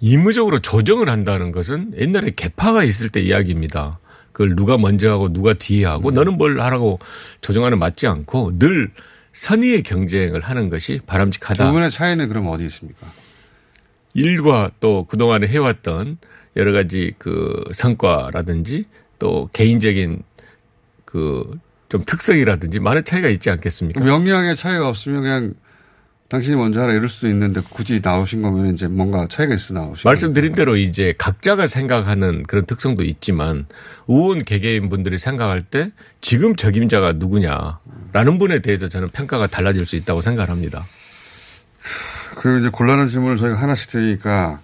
[0.00, 3.98] 임무적으로 조정을 한다는 것은 옛날에 개파가 있을 때 이야기입니다.
[4.34, 6.16] 그걸 누가 먼저 하고 누가 뒤에 하고 네.
[6.16, 6.98] 너는 뭘 하라고
[7.40, 8.90] 조정하는 맞지 않고 늘
[9.32, 11.64] 선의의 경쟁을 하는 것이 바람직하다.
[11.66, 13.06] 두 분의 차이는 그럼 어디 있습니까?
[14.12, 16.18] 일과 또 그동안에 해왔던
[16.56, 18.84] 여러 가지 그 성과라든지
[19.18, 20.22] 또 개인적인
[21.06, 21.58] 그
[21.94, 24.02] 좀 특성이라든지 많은 차이가 있지 않겠습니까?
[24.02, 25.54] 명령의 차이가 없으면 그냥
[26.34, 30.56] 당신이 먼저 하라 이럴 수도 있는데 굳이 나오신 거면 이제 뭔가 차이가 있어 나오신 말씀드린
[30.56, 33.66] 대로 이제 각자가 생각하는 그런 특성도 있지만
[34.08, 40.22] 의원 개개인 분들이 생각할 때 지금 적임자가 누구냐라는 분에 대해서 저는 평가가 달라질 수 있다고
[40.22, 40.84] 생각합니다.
[42.38, 44.58] 그리고 이제 곤란한 질문을 저희가 하나씩 드리니까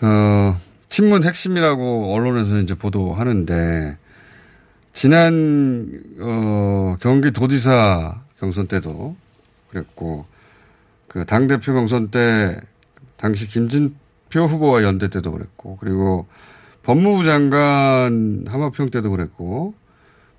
[0.00, 3.98] 어 친문 핵심이라고 언론에서 이제 보도하는데
[4.94, 9.16] 지난 어 경기도지사 경선 때도
[9.68, 10.24] 그랬고
[11.16, 12.60] 그 당대표 경선 때
[13.16, 16.26] 당시 김진표 후보와 연대 때도 그랬고 그리고
[16.82, 19.72] 법무부 장관 하마평 때도 그랬고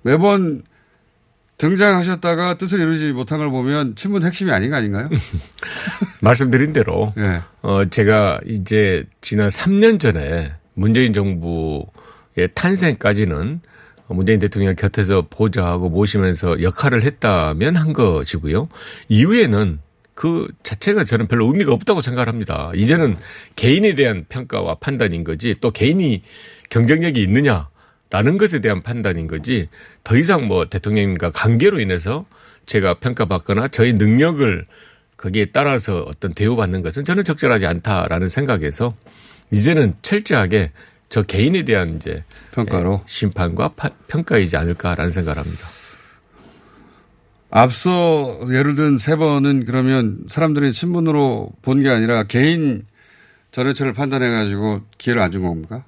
[0.02, 0.62] 매번
[1.56, 5.08] 등장하셨다가 뜻을 이루지 못한 걸 보면 친문 핵심이 아닌 거 아닌가요?
[6.22, 7.40] 말씀드린 대로 네.
[7.62, 13.62] 어 제가 이제 지난 3년 전에 문재인 정부의 탄생까지는
[14.10, 18.68] 문재인 대통령 곁에서 보좌하고 모시면서 역할을 했다면 한 것이고요.
[19.08, 19.80] 이후에는
[20.18, 22.72] 그 자체가 저는 별로 의미가 없다고 생각합니다.
[22.74, 23.18] 이제는
[23.54, 26.24] 개인에 대한 평가와 판단인 거지 또 개인이
[26.70, 29.68] 경쟁력이 있느냐라는 것에 대한 판단인 거지
[30.02, 32.26] 더 이상 뭐 대통령님과 관계로 인해서
[32.66, 34.66] 제가 평가받거나 저의 능력을
[35.16, 38.96] 거기에 따라서 어떤 대우받는 것은 저는 적절하지 않다라는 생각에서
[39.52, 40.72] 이제는 철저하게
[41.08, 45.77] 저 개인에 대한 이제 평가로 예, 심판과 파, 평가이지 않을까라는 생각을 합니다.
[47.50, 52.84] 앞서 예를 든 세 번은 그러면 사람들이 친문으로 본 게 아니라 개인
[53.52, 55.84] 전해체를 판단해 가지고 기회를 안 준 겁니까?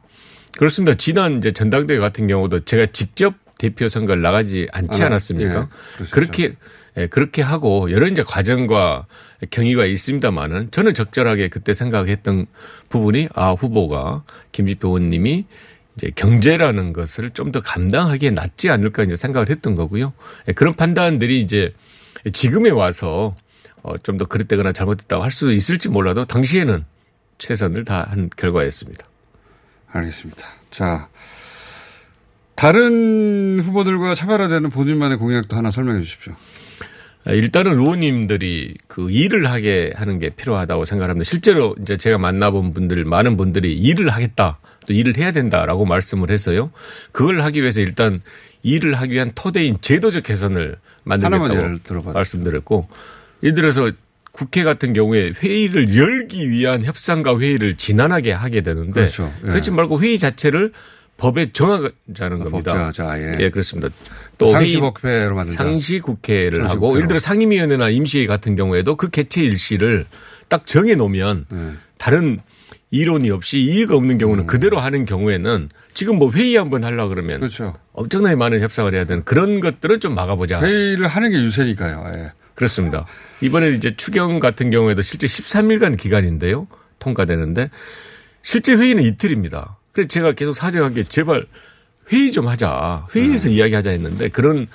[0.57, 0.97] 그렇습니다.
[0.97, 5.69] 지난 이제 전당대회 같은 경우도 제가 직접 대표 선거를 나가지 않지 아, 않았습니까?
[6.01, 6.55] 예, 그렇게
[6.97, 9.07] 예, 그렇게 하고 여러 이제 과정과
[9.51, 12.47] 경위가 있습니다만은 저는 적절하게 그때 생각했던
[12.89, 15.45] 부분이 아 후보가 김지표 의원님이
[15.97, 20.13] 이제 경제라는 것을 좀 더 감당하기에 낫지 않을까 이제 생각을 했던 거고요.
[20.49, 21.73] 예, 그런 판단들이 이제
[22.33, 23.37] 지금에 와서
[23.83, 26.85] 어, 좀 더 그랬다거나 잘못됐다고 할 수 있을지 몰라도 당시에는
[27.39, 29.07] 최선을 다한 결과였습니다.
[29.93, 30.47] 알겠습니다.
[30.71, 31.09] 자,
[32.55, 36.35] 다른 후보들과 차별화되는 본인만의 공약도 하나 설명해 주십시오.
[37.25, 41.25] 아, 일단은 의원님들이 그 일을 하게 하는 게 필요하다고 생각합니다.
[41.25, 44.59] 실제로 이제 제가 만나본 분들 많은 분들이 일을 하겠다
[44.91, 46.73] 또 일을 해야 된다라고 말씀을 했어요.
[47.13, 48.21] 그걸 하기 위해서 일단
[48.65, 52.89] 일을 하기 위한 토대인 제도적 개선을 만들겠다고 말씀드렸고
[53.45, 53.93] 예를 들어서
[54.33, 59.33] 국회 같은 경우에 회의를 열기 위한 협상과 회의를 진난하게 하게 되는데 그렇죠.
[59.45, 59.47] 예.
[59.47, 60.73] 그렇지 말고 회의 자체를
[61.17, 62.73] 법에 정하자는 아, 겁니다.
[62.73, 63.37] 법정하자, 예.
[63.41, 63.91] 예, 그렇습니다.
[64.39, 65.43] 또 상시국회로.
[65.45, 70.07] 상시 국회를 상시 하고 예를 들어 상임위원회나 임시회 같은 경우에도 그 개최 일시를
[70.49, 71.73] 딱 정해 놓으면 예.
[71.99, 72.41] 다른
[72.91, 74.47] 이론이 없이 이의가 없는 경우는 음.
[74.47, 77.75] 그대로 하는 경우에는 지금 뭐 회의 한번 하려 그러면 그렇죠.
[77.93, 80.61] 엄청나게 많은 협상을 해야 되는 그런 것들은 좀 막아보자.
[80.61, 82.13] 회의를 하는 게 유세니까요.
[82.17, 82.33] 예.
[82.55, 83.07] 그렇습니다.
[83.41, 86.67] 이번에 이제 추경 같은 경우에도 실제 13일간 기간인데요.
[86.99, 87.71] 통과되는데
[88.43, 89.79] 실제 회의는 이틀입니다.
[89.93, 91.47] 그래서 제가 계속 사정한 게 제발
[92.13, 93.07] 회의 좀 하자.
[93.15, 93.55] 회의에서 네.
[93.55, 94.67] 이야기하자 했는데 그런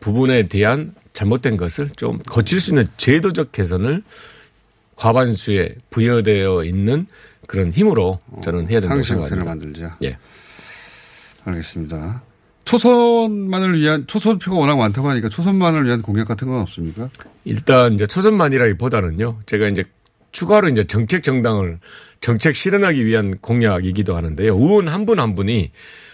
[0.00, 4.02] 부분에 대한 잘못된 것을 좀 거칠 수 있는 제도적 개선을
[4.96, 7.06] 과반수에 부여되어 있는
[7.46, 9.44] 그런 힘으로 저는 해야 된다고 생각합니다.
[9.44, 9.96] 만들자.
[10.04, 10.16] 예.
[11.44, 12.22] 알겠습니다.
[12.64, 17.10] 초선만을 위한 초선표가 워낙 많다고 하니까 초선만을 위한 공약 같은 건 없습니까?
[17.44, 19.40] 일단 이제 초선만이라기보다는요.
[19.46, 19.84] 제가 이제
[20.32, 21.78] 추가로 이제 정책 정당을
[22.20, 24.54] 정책 실현하기 위한 공약이기도 하는데요.
[24.56, 25.70] 의원 한 분한 한 분이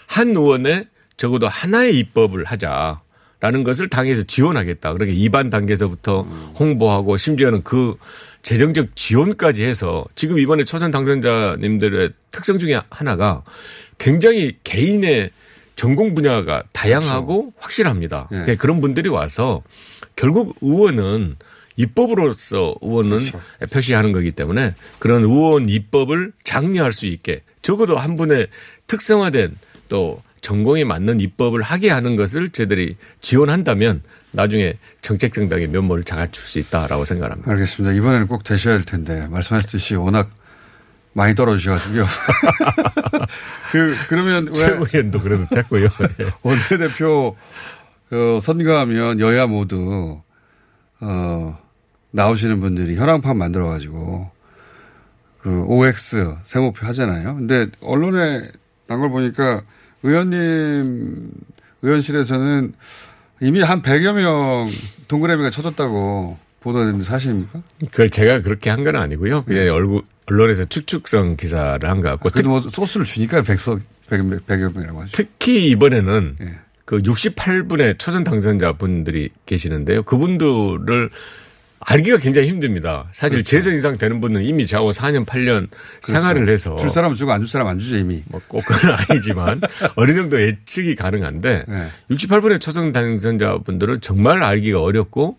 [0.06, 3.00] 한 의원에 적어도 하나의 입법을 하자
[3.40, 4.92] 라는 것을 당에서 지원하겠다.
[4.92, 6.22] 그렇게 2반 단계에서부터
[6.58, 7.94] 홍보하고 심지어는 그
[8.42, 13.42] 재정적 지원까지 해서 지금 이번에 초선 당선자님들의 특성 중에 하나가
[13.98, 15.30] 굉장히 개인의
[15.76, 17.56] 전공 분야가 다양하고 그렇죠.
[17.60, 18.28] 확실합니다.
[18.30, 18.56] 네.
[18.56, 19.62] 그런 분들이 와서
[20.16, 21.36] 결국 의원은
[21.76, 23.40] 입법으로서 의원은 그렇죠.
[23.70, 28.48] 표시하는 거기 때문에 그런 의원 입법을 장려할 수 있게 적어도 한 분의
[28.86, 29.56] 특성화된
[29.88, 36.58] 또 전공에 맞는 입법을 하게 하는 것을 저들이 지원한다면 나중에 정책 정당의 면모를 갖출 수
[36.58, 37.50] 있다라고 생각합니다.
[37.50, 37.94] 알겠습니다.
[37.94, 40.30] 이번에는 꼭 되셔야 할 텐데 말씀하셨듯이 워낙
[41.12, 42.06] 많이 떨어지셔가지고요.
[43.72, 44.52] 그, 그러면.
[44.54, 45.88] 최고위원도 그래도 됐고요.
[46.42, 47.36] 원내대표
[48.12, 50.20] 어, 선거하면 여야 모두,
[51.00, 51.58] 어,
[52.12, 54.30] 나오시는 분들이 현황판 만들어가지고
[55.42, 57.36] 그 OX 세모표 하잖아요.
[57.36, 58.48] 근데 언론에
[58.88, 59.62] 난 걸 보니까
[60.02, 61.30] 의원님
[61.82, 62.74] 의원실에서는
[63.40, 64.66] 이미 한 100여 명
[65.08, 67.62] 동그라미가 쳐졌다고 보도됐는데 사실입니까?
[67.90, 69.44] 그걸 제가 그렇게 한 건 아니고요.
[69.44, 69.68] 그냥 네.
[69.70, 72.28] 얼굴 언론에서 축축성 기사를 한 것 같고.
[72.28, 75.10] 아, 그래도 뭐 소스를 주니까 백석, 백, 백여 명이라고 하죠.
[75.12, 76.54] 특히 이번에는 네.
[76.84, 80.02] 그 68분의 초선 당선자 분들이 계시는데요.
[80.02, 81.10] 그분들을
[81.82, 83.08] 알기가 굉장히 힘듭니다.
[83.10, 83.48] 사실 그렇죠.
[83.50, 86.12] 재선 이상 되는 분은 이미 저하고 4년, 8년 그렇죠.
[86.12, 86.76] 생활을 해서.
[86.76, 88.22] 줄 사람 주고 안 줄 사람 안 주죠, 이미.
[88.26, 89.60] 뭐꼭 그건 아니지만
[89.96, 91.88] 어느 정도 예측이 가능한데 네.
[92.10, 95.38] 68분의 초선 당선자 분들은 정말 알기가 어렵고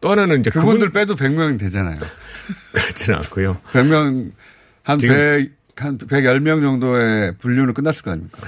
[0.00, 0.92] 또 하나는 이제 그분들 그분...
[1.00, 1.98] 빼도 100명 되잖아요.
[2.72, 3.58] 그렇지는 않고요.
[3.72, 4.32] 100명,
[4.82, 8.40] 한 100, 한 110명 정도의 분류는 끝났을 거 아닙니까?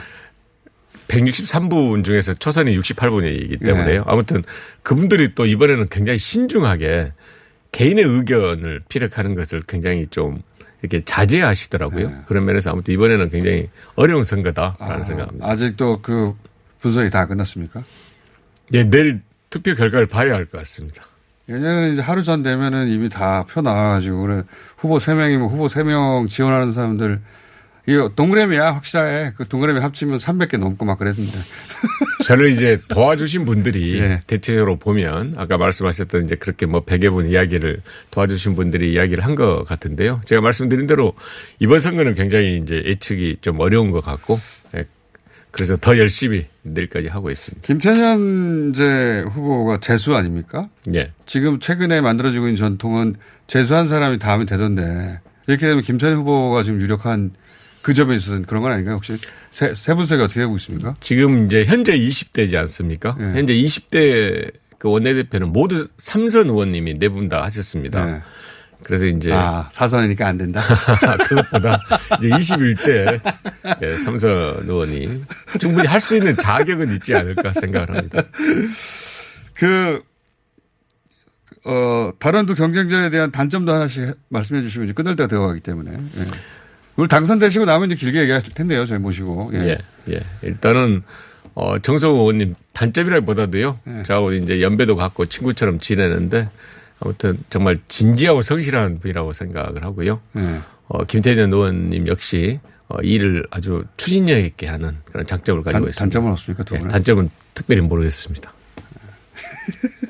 [1.09, 4.01] 163분 중에서 초선이 68분이기 때문에요.
[4.01, 4.05] 네.
[4.07, 4.43] 아무튼
[4.83, 7.13] 그분들이 또 이번에는 굉장히 신중하게
[7.73, 10.43] 개인의 의견을 피력하는 것을 굉장히 좀
[10.83, 12.09] 이렇게 자제하시더라고요.
[12.09, 12.17] 네.
[12.27, 15.47] 그런 면에서 아무튼 이번에는 굉장히 어려운 선거다라는 아, 생각합니다.
[15.51, 16.35] 아직도 그
[16.81, 17.83] 분석이 다 끝났습니까?
[18.71, 21.03] 네, 내일 투표 결과를 봐야 할 것 같습니다.
[21.49, 24.43] 예전에는 이제 하루 전 되면은 이미 다 표 나와가지고 그래
[24.77, 27.21] 후보 3명이면 후보 3명 지원하는 사람들
[27.89, 29.33] 이거 동그라미야 확실해.
[29.35, 31.33] 그 동그라미 합치면 300개 넘고 막 그랬는데.
[32.23, 34.21] 저를 이제 도와주신 분들이 네.
[34.27, 39.65] 대체적으로 보면 아까 말씀하셨던 이제 그렇게 뭐 100여 분 이야기를 도와주신 분들이 이야기를 한 것
[39.65, 40.21] 같은데요.
[40.27, 41.15] 제가 말씀드린 대로
[41.61, 44.39] 이번 선거는 굉장히 이제 예측이 좀 어려운 것 같고
[44.75, 44.85] 네.
[45.51, 47.65] 그래서 더 열심히 내일까지 하고 있습니다.
[47.67, 50.69] 김찬현 이제 후보가 재수 아닙니까?
[50.87, 51.11] 네.
[51.25, 53.15] 지금 최근에 만들어지고 있는 전통은
[53.47, 57.31] 재수한 사람이 다음에 되던데 이렇게 되면 김찬현 후보가 지금 유력한
[57.83, 58.97] 그 점에 있어서는 그런 건 아닌가요?
[58.97, 59.17] 혹시
[59.51, 60.95] 세, 세 분석이 어떻게 되고 있습니까?
[61.01, 63.17] 지금 이제 현재 20대지 않습니까?
[63.19, 63.25] 네.
[63.35, 68.05] 현재 20대 그 원내대표는 모두 삼선 의원님이 네 분 다 하셨습니다.
[68.05, 68.21] 네.
[68.85, 70.61] 그래서 이제 아, 사선이니까 안 된다.
[71.29, 71.81] 그것보다
[72.21, 73.21] 이제 21대
[73.83, 75.25] 예, 삼선 의원이
[75.59, 78.23] 충분히 할 수 있는 자격은 있지 않을까 생각을 합니다.
[79.55, 80.03] 그
[81.65, 85.93] 어, 다른 두 경쟁자에 대한 단점도 하나씩 말씀해 주시고 이제 끝날 때가 되어가기 때문에.
[85.93, 86.27] 예.
[86.99, 88.85] 오늘 당선되시고 나면 이제 길게 얘기하실 텐데요.
[88.85, 89.53] 저희 모시고.
[89.55, 89.59] 예.
[89.59, 89.79] 예.
[90.11, 90.21] 예.
[90.43, 91.03] 일단은
[91.55, 93.79] 어, 정석 의원님 단점이라기보다도요.
[93.87, 94.03] 예.
[94.03, 96.51] 저하고 이제 연배도 갖고 친구처럼 지내는데
[96.99, 100.21] 아무튼 정말 진지하고 성실한 분이라고 생각을 하고요.
[100.33, 100.59] 네.
[100.89, 102.59] 어, 김태년 의원님 역시
[102.89, 106.05] 어, 일을 아주 추진력 있게 하는 그런 장점을 가지고 단, 있습니다.
[106.05, 106.65] 단점은 없습니까?
[106.65, 108.53] 두 네, 단점은 특별히 모르겠습니다.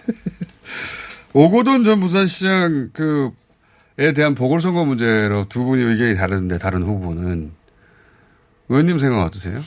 [1.35, 3.31] 오고돈 전 부산시장 그
[3.99, 7.51] 에 대한 보궐선거 문제로 두 분이 의견이 다른데 다른 후보는
[8.69, 9.61] 의원님 생각 어떠세요?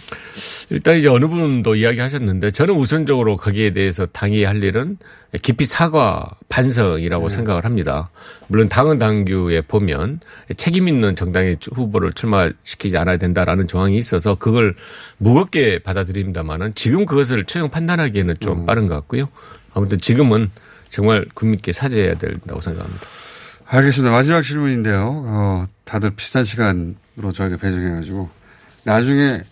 [0.69, 4.97] 일단 이제 어느 분도 이야기하셨는데 저는 우선적으로 거기에 대해서 당이 할 일은
[5.41, 7.35] 깊이 사과 반성이라고 네.
[7.35, 8.09] 생각을 합니다.
[8.47, 10.21] 물론 당은 당규에 보면
[10.55, 14.75] 책임 있는 정당의 후보를 출마시키지 않아야 된다라는 조항이 있어서 그걸
[15.17, 18.65] 무겁게 받아들입니다만은 지금 그것을 최종 판단하기에는 좀 음.
[18.65, 19.23] 빠른 것 같고요.
[19.73, 20.51] 아무튼 지금은
[20.89, 23.07] 정말 국민께 사죄해야 된다고 생각합니다.
[23.73, 24.11] 알겠습니다.
[24.11, 25.23] 마지막 질문인데요.
[25.25, 28.29] 어, 다들 비슷한 시간으로 저에게 배정해가지고
[28.83, 29.43] 나중에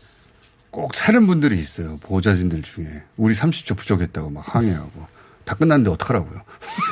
[0.71, 1.97] 꼭 사는 분들이 있어요.
[2.01, 3.03] 보호자진들 중에.
[3.15, 5.07] 우리 30초 부족했다고 막 항의하고.
[5.45, 6.41] 다 끝났는데 어떡하라고요.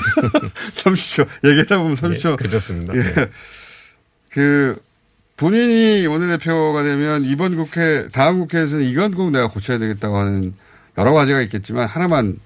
[0.71, 1.27] 30초.
[1.43, 2.29] 얘기하다 보면 30초.
[2.29, 2.95] 네, 그렇습니다.
[2.95, 3.01] 예.
[3.01, 3.29] 네.
[4.29, 4.81] 그,
[5.35, 10.53] 본인이 원내대표가 되면 이번 국회, 다음 국회에서는 이건 꼭 내가 고쳐야 되겠다고 하는
[10.97, 12.39] 여러 가지가 있겠지만 하나만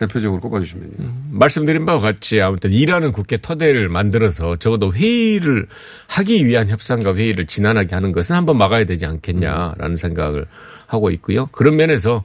[0.00, 0.92] 대표적으로 꼽아주시면요.
[0.98, 5.66] 음, 말씀드린 바와 같이 아무튼 일하는 국회 터대를 만들어서 적어도 회의를
[6.08, 10.46] 하기 위한 협상과 회의를 진난하게 하는 것은 한번 막아야 되지 않겠냐라는 생각을
[10.86, 11.46] 하고 있고요.
[11.52, 12.24] 그런 면에서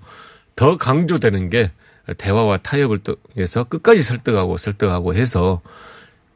[0.56, 1.72] 더 강조되는 게
[2.18, 5.62] 대화와 타협을 통해서 끝까지 설득하고 설득하고 해서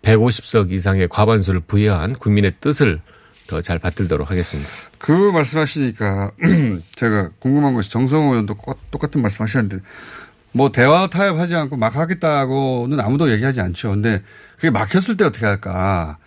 [0.01, 2.99] 150석 이상의 과반수를 부여한 국민의 뜻을
[3.47, 4.69] 더 잘 받들도록 하겠습니다.
[4.99, 6.31] 그 말씀하시니까
[6.93, 8.55] 제가 궁금한 것이 정성호 의원도
[8.91, 9.83] 똑같은 말씀하셨는데
[10.51, 13.91] 뭐 대화 타협하지 않고 막 하겠다고는 아무도 얘기하지 않죠.
[13.91, 14.23] 근데
[14.55, 16.17] 그게 막혔을 때 어떻게 할까?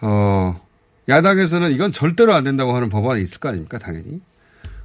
[0.00, 0.60] 어,
[1.08, 3.78] 야당에서는 이건 절대로 안 된다고 하는 법안이 있을 거 아닙니까?
[3.78, 4.20] 당연히.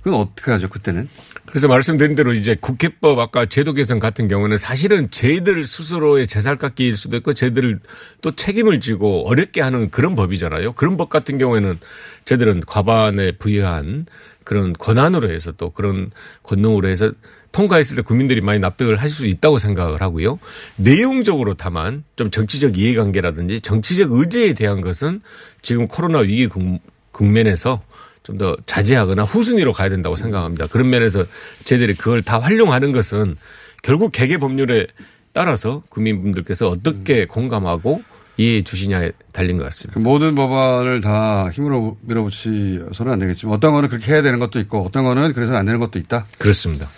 [0.01, 1.09] 그건 어떻게 하죠, 그때는?
[1.45, 7.17] 그래서 말씀드린 대로 이제 국회법 아까 제도 개선 같은 경우는 사실은 저희들 스스로의 재살깎기일 수도
[7.17, 7.79] 있고 저희들
[8.21, 10.73] 또 책임을 지고 어렵게 하는 그런 법이잖아요.
[10.73, 11.79] 그런 법 같은 경우에는
[12.23, 14.05] 저희들은 과반에 부여한
[14.45, 16.11] 그런 권한으로 해서 또 그런
[16.43, 17.11] 권능으로 해서
[17.51, 20.39] 통과했을 때 국민들이 많이 납득을 하실 수 있다고 생각을 하고요.
[20.77, 25.21] 내용적으로 다만 좀 정치적 이해관계라든지 정치적 의제에 대한 것은
[25.61, 26.47] 지금 코로나 위기
[27.11, 27.81] 국면에서
[28.23, 30.67] 좀 더 자제하거나 후순위로 가야 된다고 생각합니다.
[30.67, 31.25] 그런 면에서
[31.63, 33.35] 저희들이 그걸 다 활용하는 것은
[33.81, 34.85] 결국 개개 법률에
[35.33, 38.03] 따라서 국민분들께서 어떻게 공감하고
[38.37, 39.99] 이해해 주시냐에 달린 것 같습니다.
[39.99, 45.03] 모든 법안을 다 힘으로 밀어붙이서는 안 되겠지만 어떤 거는 그렇게 해야 되는 것도 있고 어떤
[45.03, 46.25] 거는 그래서는 안 되는 것도 있다.
[46.37, 46.89] 그렇습니다.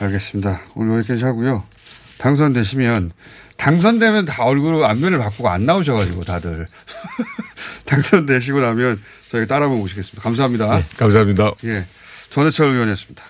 [0.00, 0.60] 알겠습니다.
[0.74, 1.64] 오늘 여기까지 하고요.
[2.18, 3.12] 당선되시면
[3.56, 6.66] 당선되면 다 얼굴 안면을 바꾸고 안 나오셔가지고 다들
[7.84, 10.22] 당선되시고 나면 저희가 따라 한번 모시겠습니다.
[10.22, 10.78] 감사합니다.
[10.78, 11.52] 네, 감사합니다.
[11.64, 11.84] 예,
[12.30, 13.22] 전해철 의원이었습니다.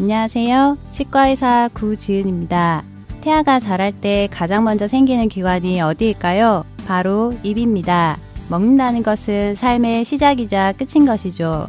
[0.00, 0.78] 안녕하세요.
[0.90, 2.84] 치과의사 구지은입니다.
[3.20, 6.64] 태아가 자랄 때 가장 먼저 생기는 기관이 어디일까요?
[6.86, 8.18] 바로 입입니다.
[8.48, 11.68] 먹는다는 것은 삶의 시작이자 끝인 것이죠.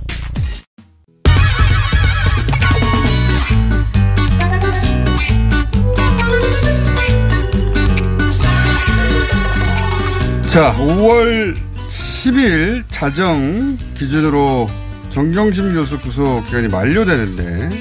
[10.51, 11.55] 자, 5월
[11.87, 14.67] 10일 자정 기준으로
[15.07, 17.79] 정경심 교수 구속 기간이 만료되는데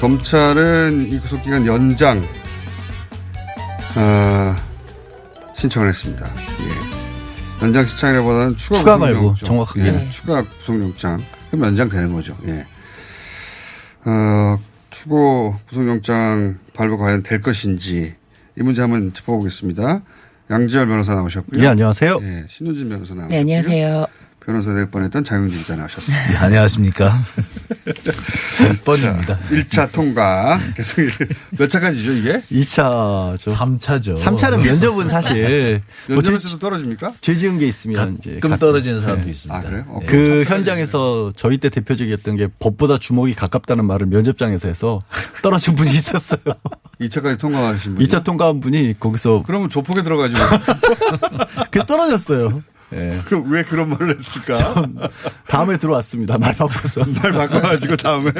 [0.00, 2.26] 검찰은 이 구속 기간 연장
[3.98, 4.56] 어,
[5.54, 6.24] 신청을 했습니다.
[6.24, 7.66] 예.
[7.66, 8.96] 연장 신청이라보다는 추가, 추가.
[8.96, 9.80] 말고 정확하게.
[9.84, 10.08] 예, 네.
[10.08, 11.22] 추가 구속영장.
[11.50, 12.34] 그럼 연장되는 거죠.
[12.46, 12.66] 예.
[14.06, 14.58] 어,
[14.88, 18.14] 추고 구속영장 발부 과연 될 것인지
[18.58, 20.00] 이 문제 한번 짚어보겠습니다.
[20.50, 21.62] 양지열 변호사 나오셨고요.
[21.62, 22.18] 예, 안녕하세요.
[22.22, 23.28] 예, 신우진 변호사 나오셨고요.
[23.28, 24.06] 네, 안녕하세요.
[24.44, 26.28] 변호사 될 뻔했던 장윤진 기자 나오셨습니다.
[26.30, 27.22] 네, 안녕하십니까.
[28.84, 29.38] 뻔입니다.
[29.50, 30.58] 1차 통과.
[30.74, 30.96] 계속
[31.58, 32.40] 몇 차까지죠, 이게?
[32.50, 33.54] 2차죠.
[33.54, 34.16] 3차죠.
[34.18, 37.12] 3차는 면접은 사실 뭐 면접에서도 떨어집니까?
[37.20, 39.30] 죄 지은 게 있으면 이제 가끔 가끔- 떨어지는 사람도 네.
[39.30, 39.58] 있습니다.
[39.58, 39.84] 아, 그래요?
[39.88, 45.02] 어, 그 현장에서 저희 때 대표적이었던 게 법보다 주먹이 가깝다는 말을 면접장에서 해서
[45.42, 46.40] 떨어진 분이 있었어요.
[47.00, 48.04] 2차까지 통과하신 분.
[48.04, 50.34] 2차 통과한 분이 거기서 그러면 조폭에 들어가지.
[51.70, 52.62] 그 떨어졌어요.
[52.92, 53.20] 예.
[53.26, 54.54] 그럼 왜 그런 말을 했을까?
[55.46, 56.38] 다음에 들어왔습니다.
[56.38, 57.02] 말 바꿔서.
[57.22, 58.30] 말 바꿔가지고 다음에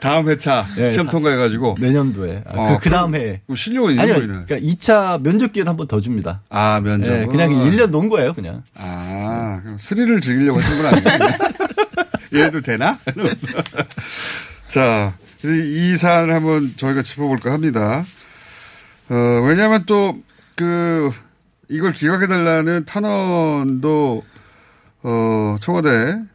[0.00, 2.44] 다음 회차 예, 시험 다- 통과해가지고 내년도에.
[2.46, 3.42] 아, 어, 그, 그 다음 해.
[3.54, 4.06] 실력은 있는.
[4.06, 4.26] 거이네.
[4.46, 6.40] 그러니까 2차 면접 기회도 한번 더 줍니다.
[6.48, 7.12] 아 면접.
[7.12, 8.62] 예, 그냥 1년 논 거예요, 그냥.
[8.74, 11.38] 아 그럼 스릴을 즐기려고 하신 건 아니에요?
[12.46, 12.98] 얘도 되나?
[14.68, 15.12] 자,
[15.44, 18.04] 이 사안을 한번 저희가 짚어볼까 합니다.
[19.10, 19.14] 어,
[19.46, 20.16] 왜냐하면 또
[20.54, 21.10] 그
[21.68, 24.22] 이걸 기각해달라는 탄원도
[25.04, 26.26] 어, 청와대에서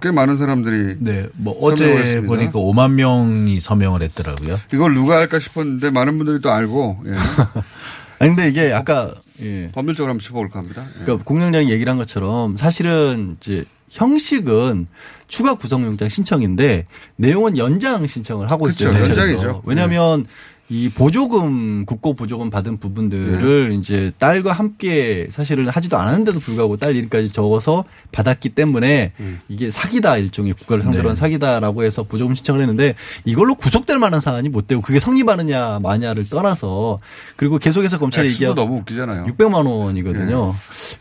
[0.00, 2.26] 꽤 많은 사람들이 네, 뭐 어제 했습니다.
[2.26, 4.58] 보니까 5만 명이 서명을 했더라고요.
[4.72, 7.12] 이걸 누가 할까 싶었는데 많은 분들이 또 알고 예.
[8.20, 9.70] 아니, 근데 이게 아까, 예.
[9.72, 10.86] 법률적으로 한번 짚어볼까 합니다.
[11.00, 11.04] 예.
[11.04, 14.86] 그러니까 공장장이 얘기를 한 것처럼 사실은 이제 형식은
[15.26, 16.86] 추가 구속영장 신청인데
[17.16, 18.88] 내용은 연장 신청을 하고 그렇죠.
[18.88, 19.04] 있어요.
[19.04, 19.62] 연장이죠.
[19.64, 20.26] 왜냐하면
[20.72, 27.32] 이 보조금 국고 보조금 받은 부분들을 이제 딸과 함께 사실은 하지도 않았는데도 불구하고 딸 이름까지
[27.32, 29.12] 적어서 받았기 때문에
[29.48, 31.18] 이게 사기다 일종의 국가를 상대로 한 네.
[31.18, 36.98] 사기다라고 해서 보조금 신청을 했는데 이걸로 구속될 만한 사안이 못 되고 그게 성립하느냐 마냐를 떠나서
[37.34, 39.26] 그리고 계속해서 검찰이 액수도 얘기하고 너무 웃기잖아요.
[39.26, 40.54] 600만 원이거든요.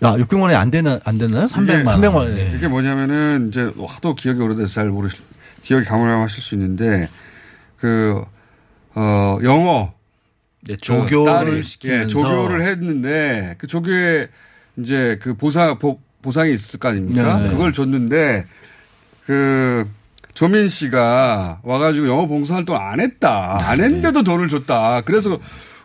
[0.03, 1.45] 야, 600만 원이 안 되나 안 되나요?
[1.45, 2.01] 300만 원.
[2.01, 2.38] 300만 원.
[2.39, 2.53] 예.
[2.55, 5.19] 이게 뭐냐면은 이제 하도 기억이 오래돼서 잘 모르실
[5.62, 7.08] 기억이 가물가물하실 수 있는데
[7.77, 8.23] 그
[8.95, 9.93] 어, 영어
[10.67, 14.28] 네, 그 조교를 딸이, 시키면서 예, 조교를 했는데 그 조교에
[14.78, 17.39] 이제 그 보상 보, 보상이 있을 거 아닙니까?
[17.39, 17.49] 네.
[17.49, 18.45] 그걸 줬는데
[19.25, 19.89] 그
[20.34, 23.58] 조민 씨가 와가지고 영어 봉사활동 안 했다.
[23.62, 25.02] 안 했는데도 돈을 줬다.
[25.02, 25.39] 그래서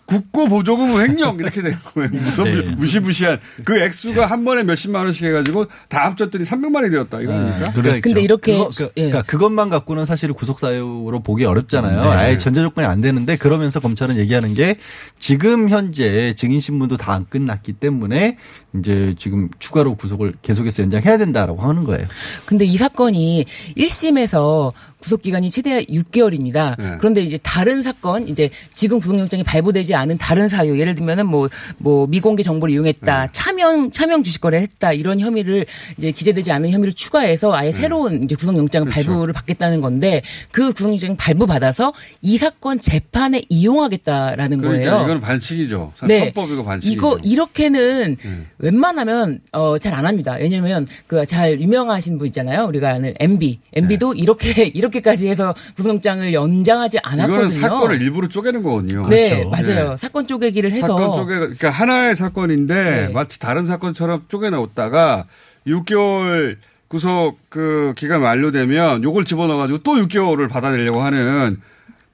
[0.06, 2.10] 국고 보조금 횡령 이렇게 된 거예요.
[2.12, 2.62] 무슨 네.
[2.76, 7.22] 무시무시한 그 액수가 한 번에 몇십만 원씩 해가지고 다 합쳤더니 300만 원이 되었다.
[7.22, 7.70] 이거 아닙니까?
[7.74, 9.08] 그러니까 근데 이렇게 그거, 그, 예.
[9.08, 12.02] 그러니까 그것만 갖고는 사실 구속 사유로 보기 어렵잖아요.
[12.02, 12.08] 네.
[12.08, 14.76] 아예 전제 조건이 안 되는데 그러면서 검찰은 얘기하는 게
[15.18, 18.36] 지금 현재 증인 신문도 다 안 끝났기 때문에
[18.76, 22.06] 이제 지금 추가로 구속을 계속해서 연장해야 된다라고 하는 거예요.
[22.44, 23.46] 근데 이 사건이
[23.78, 24.72] 1심에서
[25.04, 26.76] 구속 기간이 최대 6개월입니다.
[26.78, 26.94] 네.
[26.98, 32.06] 그런데 이제 다른 사건, 이제 지금 구속영장이 발부되지 않은 다른 사유, 예를 들면은 뭐, 뭐
[32.06, 35.66] 미공개 정보를 이용했다, 차명, 차명 주식 거래를 했다, 이런 혐의를
[35.98, 38.94] 이제 기재되지 않은 혐의를 추가해서 아예 새로운 이제 구속영장 그렇죠.
[39.10, 45.04] 발부를 받겠다는 건데 그 구속영장 발부 받아서 이 사건 재판에 이용하겠다라는 그러니까 거예요.
[45.04, 45.92] 이건 반칙이죠.
[45.96, 46.96] 선법이고 반칙이죠.
[46.98, 48.46] 이거 이렇게는 네.
[48.58, 50.36] 웬만하면 어 잘 안 합니다.
[50.40, 52.64] 왜냐면 그 잘 유명하신 분 있잖아요.
[52.66, 53.56] 우리가 아는 MB.
[53.74, 57.34] MB도 이렇게 이렇게 까지 해서 구속영장을 연장하지 않았거든요.
[57.34, 59.06] 이거는 사건을 일부러 쪼개는 거거든요.
[59.08, 59.50] 네, 그렇죠.
[59.50, 59.90] 맞아요.
[59.90, 59.96] 네.
[59.96, 63.08] 사건 쪼개기를 해서 사건 쪼개 그러니까 하나의 사건인데 네.
[63.12, 65.26] 마치 다른 사건처럼 쪼개놓다가
[65.66, 66.56] 6개월
[66.88, 71.60] 구속 그 기간 만료되면 요걸 집어넣어 가지고 또 6개월을 받아내려고 하는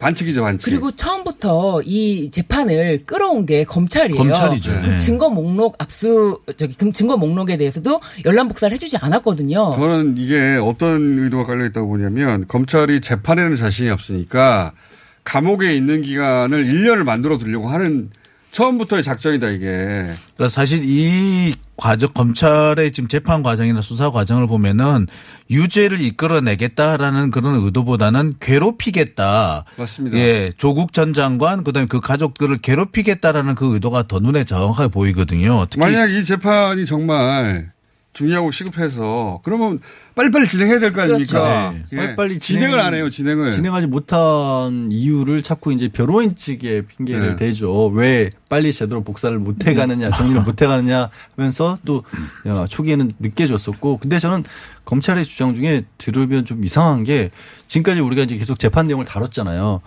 [0.00, 0.64] 반칙이죠, 반칙.
[0.70, 4.16] 그리고 처음부터 이 재판을 끌어온 게 검찰이에요.
[4.16, 4.72] 검찰이죠.
[4.82, 4.96] 그 네.
[4.96, 9.72] 증거 목록 압수 저기 금- 증거 목록에 대해서도 열람 복사를 해주지 않았거든요.
[9.74, 14.72] 저는 이게 어떤 의도가 깔려 있다고 보냐면 검찰이 재판에는 자신이 없으니까
[15.22, 18.08] 감옥에 있는 기간을 1년을 만들어 두려고 하는
[18.50, 19.66] 처음부터의 작전이다 이게.
[19.66, 25.06] 그러니까 사실 이 과정 검찰의 지금 재판 과정이나 수사 과정을 보면은
[25.50, 29.64] 유죄를 이끌어내겠다라는 그런 의도보다는 괴롭히겠다.
[29.76, 30.18] 맞습니다.
[30.18, 35.64] 예, 조국 전 장관 그다음에 그 가족들을 괴롭히겠다라는 그 의도가 더 눈에 정확하게 보이거든요.
[35.78, 37.72] 만약 이 재판이 정말
[38.20, 39.80] 중요하고 시급해서 그러면
[40.14, 41.72] 빨리빨리 진행해야 될 거 아닙니까?
[41.72, 41.84] 그렇죠.
[41.92, 41.96] 예.
[41.96, 43.50] 빨리빨리 진행을 진행- 안 해요, 진행을.
[43.50, 47.36] 진행하지 못한 이유를 자꾸 이제 변호인 측에 핑계를 네.
[47.36, 47.86] 대죠.
[47.88, 52.02] 왜 빨리 제대로 복사를 못 해가느냐, 정리를 못 해가느냐 하면서 또
[52.46, 53.98] 야, 초기에는 늦게 줬었고.
[53.98, 54.44] 근데 저는
[54.84, 57.30] 검찰의 주장 중에 들으면 좀 이상한 게
[57.68, 59.80] 지금까지 우리가 이제 계속 재판 내용을 다뤘잖아요.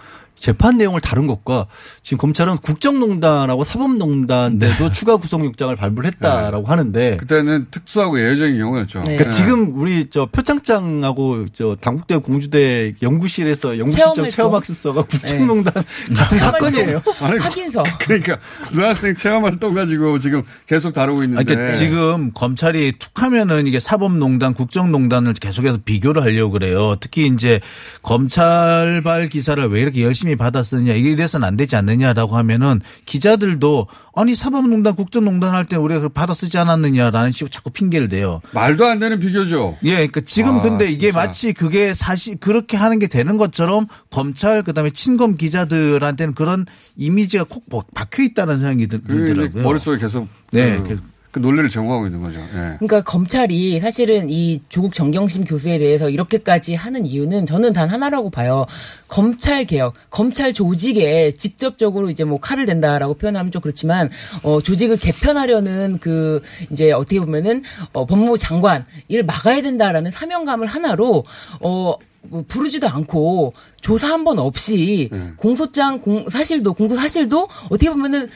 [0.43, 1.67] 재판 내용을 다룬 것과
[2.01, 9.03] 지금 검찰은 국정농단하고 사법농단대도 추가 구속영장을 발부를 했다라고 하는데 그때는 특수하고 예외적인 경우였죠.
[9.03, 14.29] 그러니까 지금 우리 저 표창장하고 저 당국대 공주대 연구실에서 연구실장 체험활동.
[14.29, 15.73] 체험학습 서가 국정농단
[16.13, 17.01] 같은 사건이에요.
[17.21, 17.81] 아니, 확인서.
[17.99, 18.37] 그러니까
[18.67, 21.45] 고등학생 체험활동 가지고 지금 계속 다루고 있는데.
[21.45, 26.97] 그러니까 지금 검찰이 툭하면은 이게 사법농단, 국정농단을 계속해서 비교를 하려고 그래요.
[26.99, 27.61] 특히 이제
[28.01, 35.53] 검찰발 기사를 왜 이렇게 열심히 받았느냐 이래서는 안 되지 않느냐라고 하면은 기자들도 아니 사법농단, 국정농단
[35.53, 38.41] 할 때 우리가 그걸 받아 쓰지 않았느냐라는 식으로 자꾸 핑계를 대요.
[38.51, 39.77] 말도 안 되는 비교죠.
[39.83, 41.19] 예, 그러니까 지금 아, 근데 이게 진짜.
[41.19, 46.65] 마치 그게 사실 그렇게 하는 게 되는 것처럼 검찰 그다음에 친검 기자들한테는 그런
[46.97, 49.63] 이미지가 콕 박혀 있다는 생각이 들- 그게 이제 들더라고요.
[49.63, 50.77] 머릿속에 계속 네.
[50.77, 50.99] 그,
[51.33, 52.39] 그 논리를 정하고 있는 거죠.
[52.39, 52.77] 예.
[52.77, 58.67] 그러니까 검찰이 사실은 이 조국 정경심 교수에 대해서 이렇게까지 하는 이유는 저는 단 하나라고 봐요.
[59.07, 64.11] 검찰 개혁, 검찰 조직에 직접적으로 이제 뭐 칼을 댄다라고 표현하면 좀 그렇지만
[64.43, 66.39] 어 조직을 개편하려는 그
[66.71, 67.63] 이제 어떻게 보면은
[67.93, 71.25] 어 법무부 장관 이를 막아야 된다라는 사명감을 하나로
[71.61, 71.95] 어
[72.29, 78.29] 뭐 부르지도 않고 조사 한 번 없이 공소장 공 사실도 공소 사실도 어떻게 보면은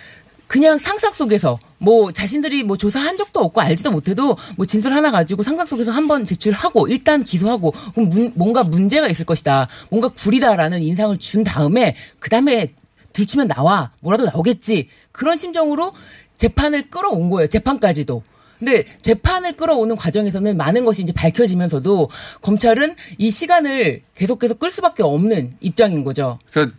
[0.48, 5.44] 그냥 상상 속에서 뭐 자신들이 뭐 조사한 적도 없고 알지도 못해도 뭐 진술 하나 가지고
[5.44, 9.68] 상상 속에서 한 번 제출하고 일단 기소하고 그럼 문- 뭔가 문제가 있을 것이다.
[9.90, 12.74] 뭔가 구리다라는 인상을 준 다음에 그다음에
[13.14, 13.92] 들추면 나와.
[14.00, 14.88] 뭐라도 나오겠지.
[15.12, 15.92] 그런 심정으로
[16.38, 17.48] 재판을 끌어온 거예요.
[17.50, 18.24] 재판까지도.
[18.60, 22.10] 근데 재판을 끌어오는 과정에서는 많은 것이 이제 밝혀지면서도
[22.42, 26.40] 검찰은 이 시간을 계속해서 끌 수밖에 없는 입장인 거죠.
[26.52, 26.78] 그러니까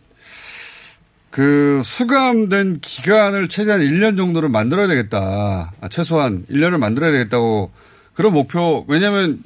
[1.31, 5.73] 그 수감된 기간을 최대한 1년 정도를 만들어야 되겠다.
[5.81, 7.71] 아, 최소한 1년을 만들어야 되겠다고
[8.15, 8.85] 그런 목표.
[8.89, 9.43] 왜냐하면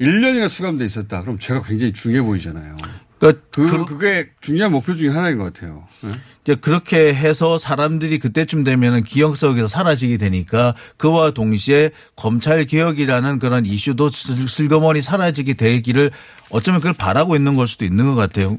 [0.00, 1.22] 1년이나 수감돼 있었다.
[1.22, 2.76] 그럼 죄가 굉장히 중요해 보이잖아요.
[3.18, 5.86] 그러니까 그, 그 게 중요한 목표 중에 하나인 것 같아요.
[6.00, 6.10] 네?
[6.42, 13.64] 이제 그렇게 해서 사람들이 그때쯤 되면은 기억 속에서 사라지게 되니까 그와 동시에 검찰 개혁이라는 그런
[13.64, 16.10] 이슈도 슬- 슬그머니 사라지게 되기를
[16.50, 18.58] 어쩌면 그걸 바라고 있는 걸 수도 있는 것 같아요.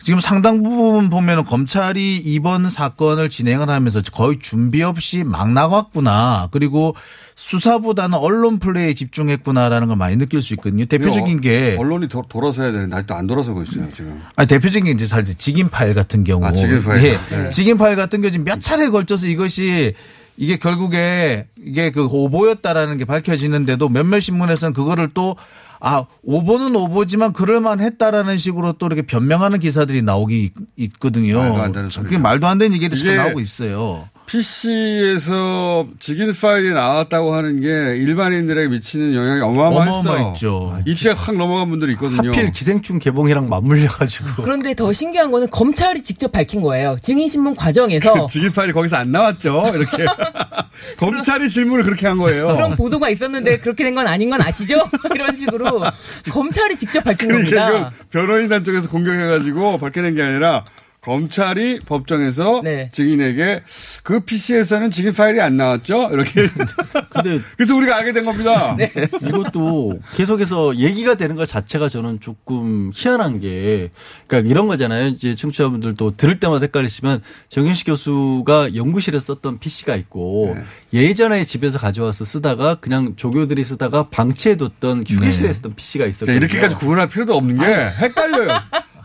[0.00, 6.48] 지금 상당 부분 보면은 검찰이 이번 사건을 진행을 하면서 거의 준비 없이 막 나갔구나.
[6.52, 6.94] 그리고
[7.34, 10.84] 수사보다는 언론 플레이에 집중했구나라는 걸 많이 느낄 수 있거든요.
[10.84, 14.22] 대표적인 게 언론이 도, 돌아서 해야 되는데 아직도 안 돌아서고 있어요 지금.
[14.36, 16.44] 아니 대표적인 게 이제 사실 직인 파일 같은 경우.
[16.44, 17.04] 아, 직인 파일.
[17.04, 17.18] 예.
[17.30, 17.50] 네.
[17.50, 19.94] 직인 파일 같은 경우 지금 몇 차례에 걸쳐서 이것이
[20.36, 25.36] 이게 결국에 이게 그 오보였다라는 게 밝혀지는데도 몇몇 신문에서는 그거를 또
[25.80, 31.40] 아, 오보는 오보지만 그럴만 했다라는 식으로 또 이렇게 변명하는 기사들이 나오기 있- 있거든요.
[31.40, 31.88] 말도 안 되는.
[31.88, 34.08] 그게 말도 안 되는 얘기들이 나오고 있어요.
[34.28, 39.98] PC에서 직인 파일이 나왔다고 하는 게 일반인들에게 미치는 영향이 어마어마했어.
[40.12, 40.78] 어마어마했죠.
[40.86, 42.28] 이때 확 넘어간 분들이 있거든요.
[42.30, 44.28] 하필 기생충 개봉이랑 맞물려 가지고.
[44.44, 46.96] 그런데 더 신기한 거는 검찰이 직접 밝힌 거예요.
[47.02, 49.64] 증인 신문 과정에서 직인 파일이 거기서 안 나왔죠.
[49.74, 50.04] 이렇게
[50.98, 52.48] 검찰이 질문을 그렇게 한 거예요.
[52.54, 54.88] 그런 보도가 있었는데 그렇게 된 건 아닌 건 아시죠?
[55.12, 55.82] 이런 식으로
[56.30, 57.78] 검찰이 직접 밝힌 그러니까 겁니다.
[57.78, 60.64] 이건 변호인단 쪽에서 공격해 가지고 밝혀낸 게 아니라
[61.08, 62.90] 검찰이 법정에서 네.
[62.92, 63.62] 증인에게
[64.02, 66.10] 그 PC에서는 증인 파일이 안 나왔죠?
[66.12, 66.42] 이렇게.
[67.08, 68.76] 근데 그래서 우리가 알게 된 겁니다.
[68.76, 68.92] 네.
[69.22, 73.88] 이것도 계속해서 얘기가 되는 것 자체가 저는 조금 희한한 게,
[74.26, 75.06] 그러니까 이런 거잖아요.
[75.06, 80.58] 이제 청취자분들도 들을 때마다 헷갈리시면 정현식 교수가 연구실에 썼던 PC가 있고
[80.92, 85.52] 예전에 집에서 가져와서 쓰다가 그냥 조교들이 쓰다가 방치해뒀던 휴게실에 네.
[85.54, 86.38] 쓰던 PC가 있었거든요.
[86.38, 87.66] 그러니까 이렇게까지 구분할 필요도 없는 게
[87.98, 88.48] 헷갈려요.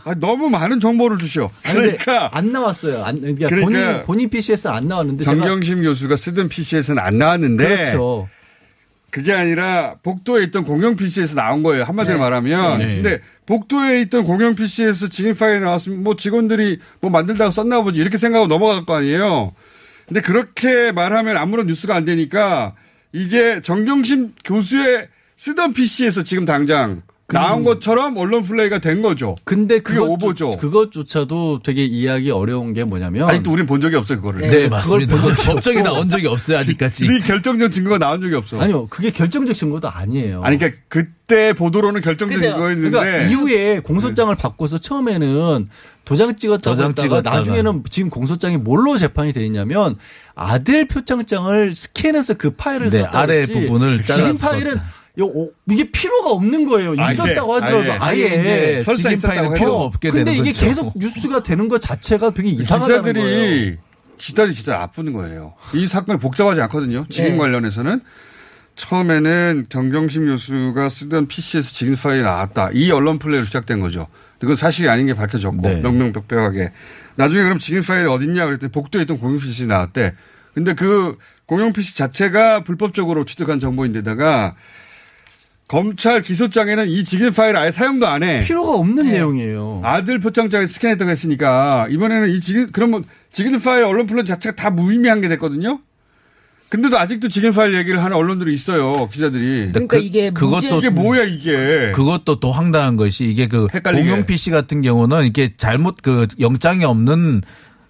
[0.04, 1.50] 아, 너무 많은 정보를 주셔.
[1.62, 3.02] 아니, 근데 그러니까 안 나왔어요.
[3.02, 8.28] 안, 그러니까, 그러니까 본인 본인 PC에서 안 나왔는데 정경심 교수가 쓰던 PC에서는 안 나왔는데 그렇죠.
[9.14, 11.84] 그게 아니라 복도에 있던 공용 PC에서 나온 거예요.
[11.84, 12.20] 한마디로 네.
[12.20, 12.78] 말하면.
[12.78, 12.84] 네.
[12.96, 18.16] 근데 복도에 있던 공용 PC에서 증인 파일이 나왔으면 뭐 직원들이 뭐 만들다가 썼나 보지 이렇게
[18.16, 19.54] 생각하고 넘어갈 거 아니에요.
[20.08, 22.74] 근데 그렇게 말하면 아무런 뉴스가 안 되니까
[23.12, 29.34] 이게 정경심 교수의 쓰던 PC에서 지금 당장 나온 것처럼 언론 플레이가 된 거죠.
[29.44, 30.50] 근데 그게 그것- 오보죠.
[30.52, 34.46] 그것조차도 되게 이해하기 어려운 게 뭐냐면 아직도 우린 본 적이 없어요, 그거를.
[34.50, 35.16] 네, 맞습니다.
[35.16, 35.82] 그걸 본 적이 법정에.
[35.82, 37.06] 나온 적이 없어요, 아직까지.
[37.06, 38.60] 이 결정적 증거가 나온 적이 없어.
[38.60, 40.42] 아니요, 그게 결정적 증거도 아니에요.
[40.44, 42.50] 아니, 그러니까 그때 보도로는 결정적 그죠?
[42.52, 42.90] 증거였는데.
[42.90, 45.66] 그러니까 이후에 공소장을 바꿔서 처음에는
[46.04, 47.36] 도장 찍었다고 도장 했다가 찍었다가.
[47.38, 49.96] 나중에는 지금 공소장이 뭘로 재판이 돼 있냐면
[50.34, 53.46] 아들 표창장을 스캔해서 그 파일을 네, 썼다 아래.
[53.46, 54.84] 부분을 지금 파일은 썼다.
[55.20, 56.94] 요- 오- 이게 필요가 없는 거예요.
[56.98, 57.98] 아예, 있었다고 하더라도 아예.
[58.00, 60.66] 아예, 아예 이제 직인 파일은 필요가 없게 근데 되는 이게 거죠.
[60.66, 63.14] 계속 뉴스가 되는 것 자체가 되게 이상하다는 거예요.
[63.14, 63.76] 기자들이
[64.18, 65.54] 기자들이 진짜 아픈 거예요.
[65.74, 67.06] 이 사건이 복잡하지 않거든요.
[67.10, 67.38] 직인 네.
[67.38, 68.00] 관련해서는
[68.76, 72.70] 처음에는 정경심 교수가 쓰던 PC에서 직인 파일이 나왔다.
[72.72, 74.08] 이 언론 플레이로 시작된 거죠.
[74.40, 75.76] 그건 사실이 아닌 게 밝혀졌고 네.
[75.76, 76.72] 명명백백하게.
[77.14, 80.14] 나중에 그럼 직인 파일이 어딨냐 그랬더니 복도에 있던 공용 PC 나왔대.
[80.54, 84.54] 근데 그 공용 PC 자체가 불법적으로 취득한 정보인데다가
[85.66, 88.44] 검찰 기소장에는 이 직인 파일 아예 사용도 안 해.
[88.44, 89.80] 필요가 없는 내용이에요.
[89.82, 95.20] 아들 표창장에 스캔했다고 했으니까 이번에는 이 직인 그러면 직인 파일 언론 플레이 자체가 다 무의미한
[95.20, 95.80] 게 됐거든요.
[96.68, 99.70] 근데도 아직도 직인 파일 얘기를 하는 언론들이 있어요 기자들이.
[99.72, 101.92] 그러니까 이게 무죄- 이게 뭐야 이게?
[101.94, 104.02] 그것도 또 황당한 것이 이게 그 헷갈리게.
[104.08, 107.42] 공용 PC 같은 경우는 이게 잘못 그 영장이 없는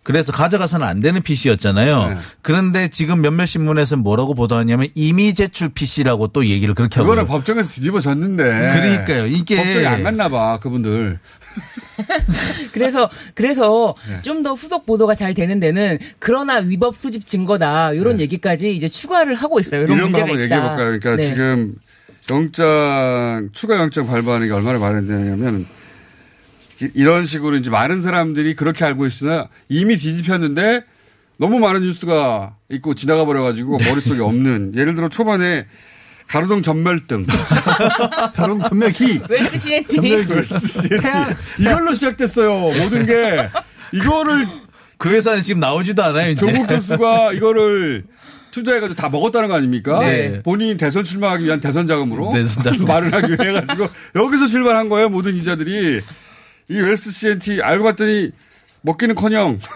[0.05, 2.09] 그래서 가져가서는 안 되는 PC였잖아요.
[2.11, 2.17] 네.
[2.43, 7.09] 그런데 지금 몇몇 신문에서 뭐라고 보도하냐면 이미 제출 PC라고 또 얘기를 그렇게 하고.
[7.09, 8.45] 그거는 법정에서 뒤집어졌는데.
[8.45, 9.27] 그러니까요.
[9.27, 11.19] 이게 법정이 안 갔나 봐 그분들.
[12.73, 14.19] 그래서 그래서 네.
[14.21, 19.59] 좀더 후속 보도가 잘 되는 데는 그러나 위법 수집 증거다 이런 얘기까지 이제 추가를 하고
[19.59, 19.85] 있어요.
[19.85, 19.97] 이런, 네.
[19.97, 20.41] 이런 거 한번.
[20.41, 20.77] 얘기해 볼까요?
[20.77, 21.23] 그러니까 네.
[21.23, 21.75] 지금
[22.29, 25.67] 영장 추가 영장 발부하는 게 얼마나 많은데냐면
[26.95, 30.85] 이런 식으로 이제 많은 사람들이 그렇게 알고 있으나 이미 뒤집혔는데
[31.37, 33.89] 너무 많은 뉴스가 있고 지나가 버려가지고 네.
[33.89, 35.66] 머릿속에 없는 예를 들어 초반에
[36.28, 37.27] 가로등 점멸등
[38.35, 39.97] 가로등 점멸기 웰스 CNT
[41.59, 43.49] 이걸로 시작됐어요 모든 게
[43.93, 44.47] 이거를
[44.97, 46.30] 그 회사는 지금 나오지도 않아요.
[46.30, 46.41] 이제.
[46.47, 48.05] 조국 교수가 이거를
[48.53, 49.99] 투자해가지고 다 먹었다는 거 아닙니까?
[49.99, 50.41] 네.
[50.43, 52.87] 본인이 대선 출마하기 위한 대선 자금으로 대선 자금.
[52.87, 56.01] 말을 하기 위해 가지고 여기서 출발한 거예요 모든 기자들이
[56.69, 58.31] 이 웰스 CNT 알고 봤더니
[58.83, 59.59] 먹기는커녕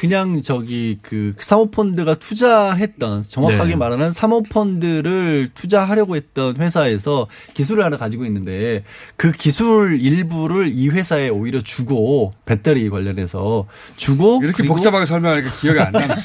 [0.00, 3.76] 그냥 저기 그 사모펀드가 투자했던 정확하게 네.
[3.76, 8.82] 말하는 사모펀드를 투자하려고 했던 회사에서 기술을 하나 가지고 있는데
[9.16, 13.66] 그 기술 일부를 이 회사에 오히려 주고 배터리 관련해서
[13.96, 16.24] 주고 이렇게 복잡하게 설명하니까 기억이 안 남지.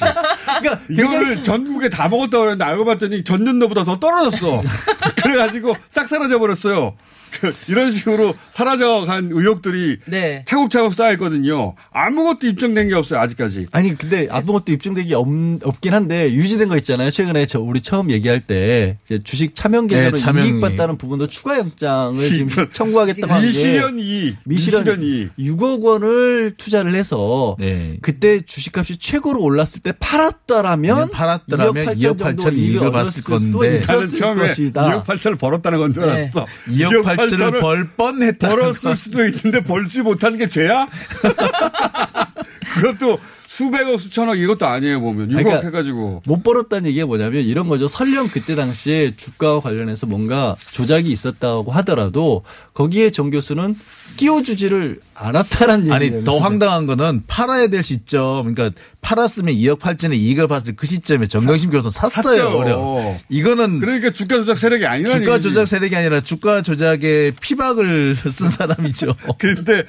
[0.58, 4.62] 그러니까 이거를 전국에 다 먹었다고 그랬는데 알고 봤더니 전년도보다 더 떨어졌어.
[5.22, 6.96] 그래가지고 싹 사라져 버렸어요.
[7.30, 10.44] 그 이런 식으로 사라져간 의혹들이 네.
[10.46, 11.74] 차곡차곡 쌓여있거든요.
[11.92, 13.66] 아무것도 입증된 게 없어요 아직까지.
[13.72, 15.26] 아니 근데 아무것도 입증되기 없,
[15.62, 17.10] 없긴 한데 유지된 거 있잖아요.
[17.10, 20.46] 최근에 저 우리 처음 얘기할 때 이제 주식 차명 계좌로 네, 차명이.
[20.48, 24.36] 이익 받다는 부분도 추가 영장을 지금 청구하겠다고 하는 게 미실현 이익.
[24.44, 25.36] 미실현 이익.
[25.38, 27.96] 6억 원을 투자를 해서 네.
[28.02, 33.94] 그때 주식값이 최고로 올랐을 때 팔았더라면 네, 팔았더라면 2억 8천 정도 이익을 봤을 건데 있었을
[33.96, 35.04] 나는 처음에 것이다.
[35.04, 36.12] 2억 8천을 벌었다는 건줄 네.
[36.12, 36.46] 알았어.
[36.68, 38.48] 2억 8천 을 벌 뻔했다.
[38.48, 40.86] 벌었을 수도 있는데 벌지 못하는 게 죄야?
[42.74, 43.18] 그것도
[43.56, 47.88] 수백억 수천억 이것도 아니에요 보면 6억 그러니까 해가지고 못 벌었다는 얘기가 뭐냐면 이런 거죠.
[47.88, 52.42] 설령 그때 당시에 주가와 관련해서 뭔가 조작이 있었다고 하더라도
[52.74, 53.76] 거기에 정 교수는
[54.18, 56.24] 끼워주지를 않았다는 아니 얘기예요.
[56.24, 61.70] 더 황당한 거는 팔아야 될 시점 그러니까 팔았으면 2억 8천에 이익을 봤을 그 시점에 정경심
[61.70, 62.36] 교수는 샀어요.
[62.36, 62.58] 샀죠.
[62.58, 63.14] 어려.
[63.30, 65.48] 이거는 그러니까 주가 조작 세력이 아니라는 주가 얘기지.
[65.48, 69.14] 조작 세력이 아니라 주가 조작에 피박을 쓴 사람이죠.
[69.38, 69.84] 근데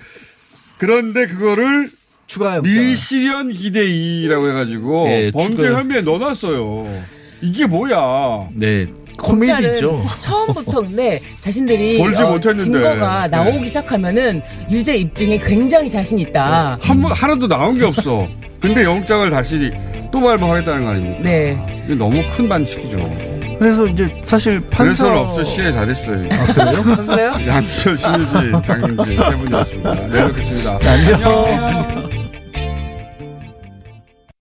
[0.78, 1.92] 그런데 그거를
[2.28, 2.72] 추가 영장.
[2.74, 6.88] 미실현 기대이라고 해가지고 예, 범죄 추가- 혐의에 넣어놨어요.
[7.42, 8.50] 이게 뭐야?
[8.54, 8.86] 네.
[9.18, 10.06] 코미디죠.
[10.20, 12.64] 처음부터 근데 자신들이 벌지 어, 못했는데.
[12.64, 13.68] 증거가 나오기 네.
[13.68, 16.78] 시작하면은 유죄 입증에 굉장히 자신 있다.
[16.80, 18.28] 한 번 하나도 나온 게 없어.
[18.60, 19.72] 근데 영장을 다시
[20.12, 21.24] 또 발부하겠다는 거 아닙니까?
[21.24, 21.82] 네.
[21.86, 22.98] 이게 너무 큰 반칙이죠.
[23.58, 26.28] 그래서 이제 사실 판사 그래서는 없어 시에 다 됐어요.
[26.32, 26.84] 아, 그래요?
[27.00, 27.32] 없어요?
[27.48, 29.94] 양철, 신유진, 장윤진 세 분이었습니다.
[30.10, 30.78] 내일 뵙겠습니다.
[30.84, 32.07] 안녕.